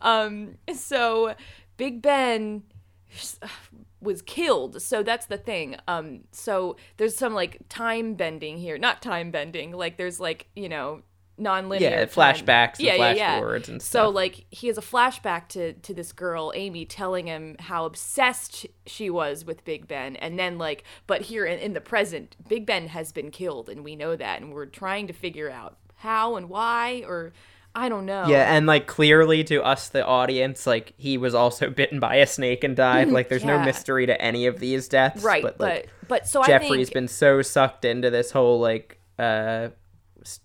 [0.01, 1.35] Um, so
[1.77, 2.63] Big Ben
[4.01, 4.81] was killed.
[4.81, 5.75] So that's the thing.
[5.87, 9.71] Um, so there's some like time bending here, not time bending.
[9.73, 11.01] Like there's like you know
[11.37, 14.03] non-linear Yeah, flashbacks and flash forwards and stuff.
[14.03, 18.67] So like he has a flashback to to this girl Amy telling him how obsessed
[18.85, 22.65] she was with Big Ben, and then like, but here in, in the present, Big
[22.65, 26.35] Ben has been killed, and we know that, and we're trying to figure out how
[26.35, 27.31] and why, or
[27.73, 28.25] I don't know.
[28.27, 32.27] Yeah, and like clearly to us, the audience, like he was also bitten by a
[32.27, 33.07] snake and died.
[33.11, 35.23] Like there's no mystery to any of these deaths.
[35.23, 35.43] right.
[35.43, 38.99] But But like but, so I Jeffrey's think been so sucked into this whole like
[39.17, 39.69] uh,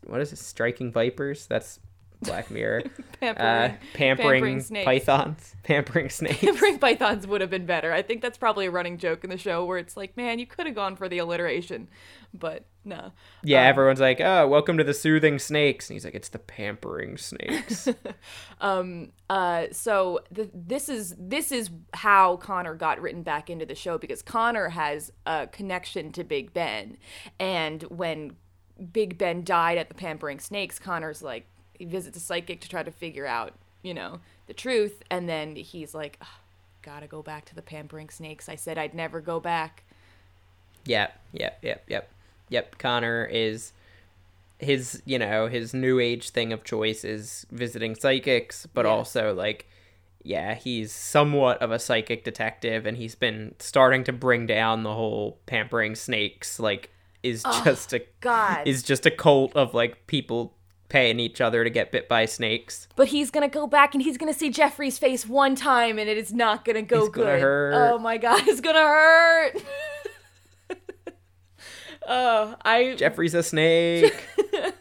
[0.07, 0.39] what is it?
[0.39, 1.47] Striking vipers.
[1.47, 1.81] That's
[2.23, 2.83] Black Mirror.
[3.21, 6.39] pampering, uh, pampering, pampering pythons, pampering snakes.
[6.41, 7.93] Pampering pythons would have been better.
[7.93, 10.47] I think that's probably a running joke in the show where it's like, man, you
[10.47, 11.89] could have gone for the alliteration,
[12.33, 13.13] but no.
[13.43, 17.17] Yeah, everyone's like, "Oh, welcome to the soothing snakes," and he's like, "It's the pampering
[17.17, 17.89] snakes."
[18.61, 23.75] um, Uh, so th- this is this is how Connor got written back into the
[23.75, 26.97] show because Connor has a connection to Big Ben,
[27.41, 28.37] and when
[28.93, 31.47] Big Ben died at the Pampering Snakes, Connor's like
[31.79, 35.57] he visits a psychic to try to figure out you know the truth, and then
[35.57, 36.29] he's like, "Ugh,
[36.83, 38.49] gotta go back to the Pampering Snakes.
[38.49, 39.85] I said I'd never go back.
[40.85, 42.11] Yep, yep, yep, yep,
[42.49, 42.79] yep.
[42.79, 43.73] Connor is
[44.59, 48.93] his, you know, his new age thing of choice is visiting psychics, but Yeah.
[48.93, 49.67] also like,
[50.23, 54.95] yeah, he's somewhat of a psychic detective, and he's been starting to bring down the
[54.95, 56.59] whole pampering snakes.
[56.59, 56.91] Like,
[57.23, 58.67] is just a God.
[58.67, 60.55] is just a cult of like people
[60.89, 62.87] paying each other to get bit by snakes.
[62.95, 66.17] But he's gonna go back and he's gonna see Jeffrey's face one time, and it
[66.17, 67.41] is not gonna go It's gonna good.
[67.41, 67.73] hurt.
[67.75, 69.57] Oh my god, it's gonna hurt.
[72.09, 74.15] oh, I Jeffrey's a snake.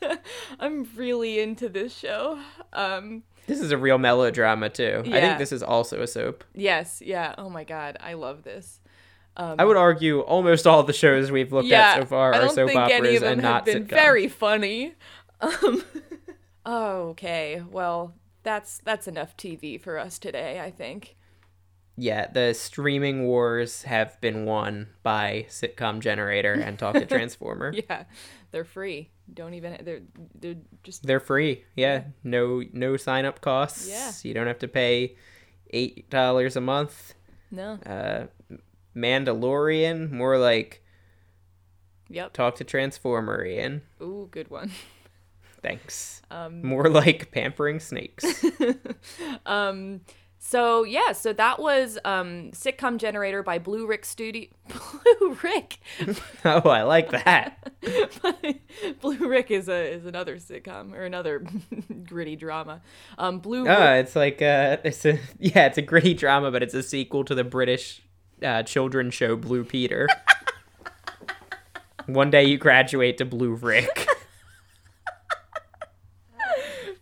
[0.60, 2.40] I'm really into this show.
[2.74, 5.02] Um, this is a real melodrama too.
[5.06, 6.44] I think this is also a soap.
[6.54, 7.36] yes, yeah.
[7.38, 8.80] Oh my god, I love this.
[9.38, 12.76] I would argue almost all the shows we've looked yeah, at so far are soap
[12.76, 13.90] operas any of them and have not been sitcoms.
[13.90, 14.94] very funny.
[15.42, 15.84] Um,
[16.66, 18.14] okay, well,
[18.44, 20.62] that's that's enough TV for us today.
[20.62, 21.16] I think.
[21.98, 27.74] Yeah, the streaming wars have been won by Sitcom Generator and Talk to Transformer.
[27.74, 28.04] Yeah,
[28.52, 29.12] they're free.
[29.34, 29.78] Don't even.
[29.82, 30.02] They're
[30.34, 31.64] they're just They're free.
[31.76, 33.88] Yeah, no no sign up costs.
[33.90, 34.12] Yeah.
[34.24, 35.16] You don't have to pay
[35.72, 37.14] eight dollars a month.
[37.52, 37.74] no.
[37.86, 38.28] Uh,
[38.96, 40.82] Mandalorian, more like
[42.10, 42.34] Yep.
[42.34, 43.82] Talk to Transformerian.
[44.02, 44.72] Ooh, good one.
[45.64, 46.22] Thanks.
[46.30, 48.24] Um, More like pampering snakes.
[49.48, 50.02] Um,
[50.38, 54.48] so yeah, so that was um, sitcom generator by Blue Rick Studio.
[55.20, 55.80] Blue Rick.
[56.46, 57.72] oh, I like that.
[59.02, 61.44] Blue Rick is a is another sitcom or another
[62.08, 62.82] gritty drama.
[63.18, 63.68] Um, Blue.
[63.68, 66.84] Oh, Rick- it's like uh it's a yeah, it's a gritty drama, but it's a
[66.84, 68.02] sequel to the British
[68.44, 70.08] uh, children's show Blue Peter.
[72.06, 74.08] One day you graduate to Blue Rick.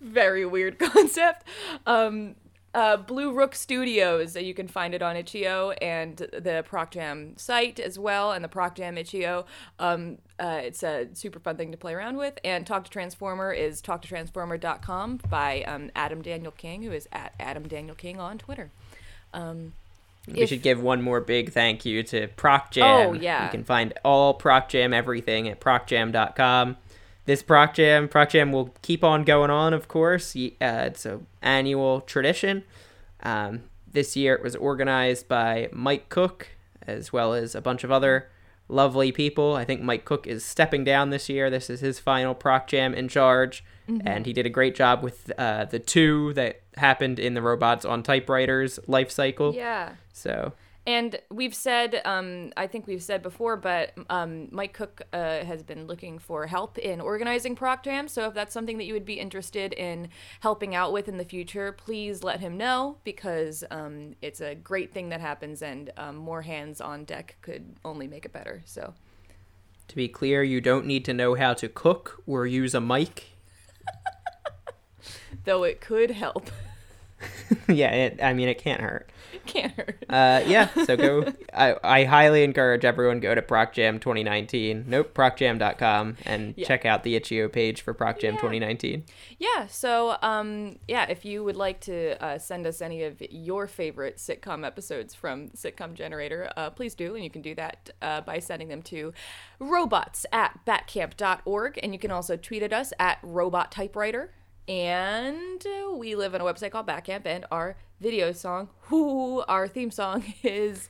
[0.02, 1.44] very weird concept.
[1.86, 2.36] Um,
[2.74, 4.36] uh, Blue Rook Studios.
[4.36, 8.44] uh, You can find it on Itch.io and the Proc Jam site as well, and
[8.44, 9.46] the Proc Jam Itch.io.
[9.80, 12.40] Um, uh, it's a super fun thing to play around with.
[12.44, 17.68] And Talk to Transformer is talktotransformer.com by um, Adam Daniel King, who is at Adam
[17.68, 18.72] Daniel King on Twitter.
[19.34, 19.74] Um,
[20.28, 23.09] we should give one more big thank you to Proc Jam.
[23.09, 23.45] Oh, yeah.
[23.45, 26.78] You can find all Proc Jam everything at procjam.com.
[27.26, 30.36] This Proc Jam, Proc Jam will keep on going on, of course.
[30.36, 32.63] Uh, it's a annual tradition.
[33.21, 36.49] Um, this year it was organized by Mike Cook,
[36.86, 38.30] as well as a bunch of other
[38.74, 39.55] lovely people.
[39.55, 41.49] I think Mike Cook is stepping down this year.
[41.49, 43.63] This is his final Proc Jam in charge,
[44.05, 47.86] and he did a great job with uh, the two that happened in the Robots
[47.86, 49.53] on Typewriters life cycle.
[49.53, 49.93] yeah.
[50.11, 50.53] So
[50.86, 55.64] And we've said, um, I think we've said before, but um, Mike Cook uh, has
[55.64, 58.10] been looking for help in organizing Proc Jam.
[58.10, 60.10] So if that's something that you would be interested in
[60.42, 64.94] helping out with in the future, please let him know because um, it's a great
[64.94, 68.62] thing that happens, and um, more hands on deck could only make it better.
[68.66, 68.94] So
[69.88, 73.30] To be clear, you don't need to know how to cook or use a mic.
[75.46, 76.50] though it could help.
[77.68, 79.10] yeah, it, I mean, it can't hurt.
[79.48, 80.04] Can't hurt.
[80.10, 81.26] Uh, yeah, so go.
[81.54, 84.86] I, I highly encourage everyone go to ProcJam 2019.
[84.88, 86.68] Nope, ProcJam.com and Yeah.
[86.68, 88.32] check out the itch.io page for ProcJam Yeah.
[88.41, 89.04] 2019.
[89.39, 93.68] Yeah, so um, yeah, if you would like to uh, send us any of your
[93.68, 98.22] favorite sitcom episodes from Sitcom Generator, uh, please do, and you can do that uh,
[98.22, 99.14] by sending them to
[99.60, 104.32] robots at batcamp.org, and you can also tweet at us at robot typewriter.
[104.68, 105.66] And
[105.97, 110.24] we live on a website called Backcamp, and our video song, who our theme song
[110.43, 110.89] is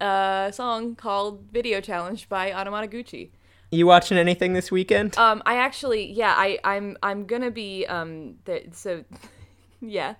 [0.00, 3.30] a song called "Video Challenge" by Anamanaguchi.
[3.70, 5.16] You watching anything this weekend?
[5.16, 9.04] Um, I actually, yeah, I, I'm, I'm gonna be, um, the, so,
[9.80, 10.16] yeah,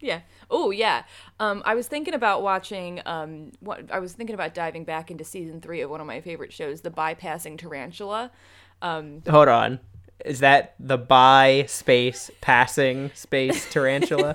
[0.00, 0.22] yeah.
[0.50, 1.04] Oh, yeah.
[1.38, 5.22] Um, I was thinking about watching, um, what I was thinking about diving back into
[5.22, 8.32] season three of one of my favorite shows, The Bypassing Tarantula.
[8.82, 9.80] Um, Hold on.
[10.24, 14.34] Is that the by space passing space tarantula?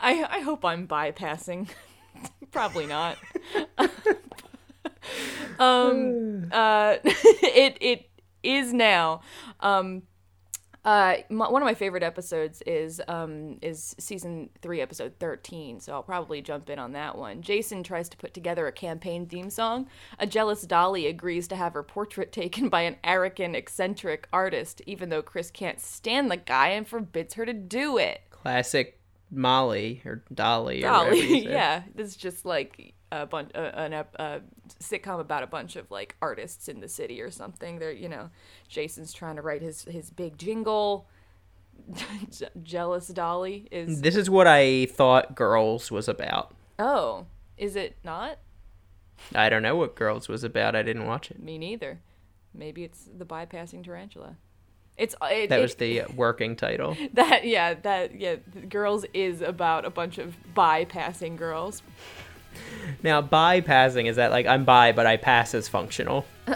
[0.00, 1.68] I, I hope I'm bypassing.
[2.50, 3.18] Probably not.
[5.58, 8.10] um, uh, it it
[8.42, 9.20] is now.
[9.60, 10.02] Um,
[10.84, 15.78] uh, my, one of my favorite episodes is um is season three, episode thirteen.
[15.80, 17.42] So I'll probably jump in on that one.
[17.42, 19.88] Jason tries to put together a campaign theme song.
[20.18, 25.10] A jealous Dolly agrees to have her portrait taken by an arrogant, eccentric artist, even
[25.10, 28.22] though Chris can't stand the guy and forbids her to do it.
[28.30, 28.98] Classic
[29.30, 31.50] Molly or Dolly or Dolly, say.
[31.50, 34.38] yeah, this is just like a bunch, uh, an ep- uh,
[34.80, 37.78] sitcom about a bunch of like artists in the city or something.
[37.78, 38.30] They're, you know,
[38.68, 41.06] Jason's trying to write his his big jingle.
[42.30, 46.54] Je- Jealous Dolly is This is what I thought Girls was about.
[46.78, 48.38] oh, is it not?
[49.34, 50.74] I don't know what Girls was about.
[50.74, 51.42] I didn't watch it.
[51.42, 52.00] Me neither.
[52.54, 54.36] Maybe it's the bypassing tarantula.
[54.96, 56.96] It's it, That it- was the working title.
[57.14, 58.36] that yeah that yeah
[58.68, 61.82] girls is about a bunch of bypassing girls.
[63.02, 66.26] Now, bypassing is that like I'm by, but I pass as functional.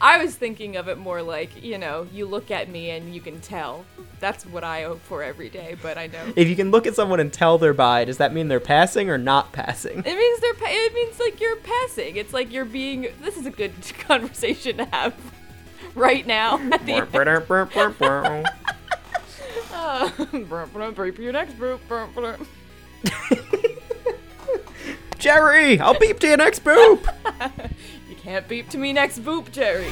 [0.00, 3.20] I was thinking of it more like, you know, you look at me and you
[3.20, 3.84] can tell.
[4.20, 6.32] That's what I hope for every day, but I know.
[6.36, 9.10] If you can look at someone and tell they're by, does that mean they're passing
[9.10, 9.98] or not passing?
[9.98, 12.16] It means they're pa- it means like you're passing.
[12.16, 15.14] It's like you're being this is a good conversation to have
[15.94, 16.94] right now at the.
[19.72, 20.10] Uh,
[21.22, 21.54] your next.
[25.24, 27.00] Jerry, I'll beep to your next boop.
[28.10, 29.88] You can't beep to me next boop, Jerry.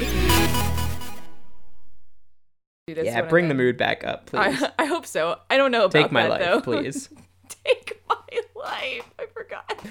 [2.86, 4.62] Dude, yeah, bring the mood back up, please.
[4.62, 5.38] I, I hope so.
[5.50, 6.60] I don't know about Take my that life, though.
[6.60, 7.08] please.
[7.48, 9.10] Take my life.
[9.18, 9.84] I forgot.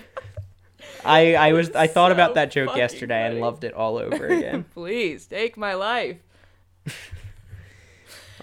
[1.06, 4.28] I I was I thought So about that joke yesterday and loved it all over
[4.28, 4.66] again.
[4.74, 6.18] Please take my life.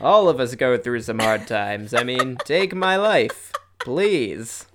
[0.00, 1.94] all of us go through some hard times.
[1.94, 4.67] I mean, take my life, please.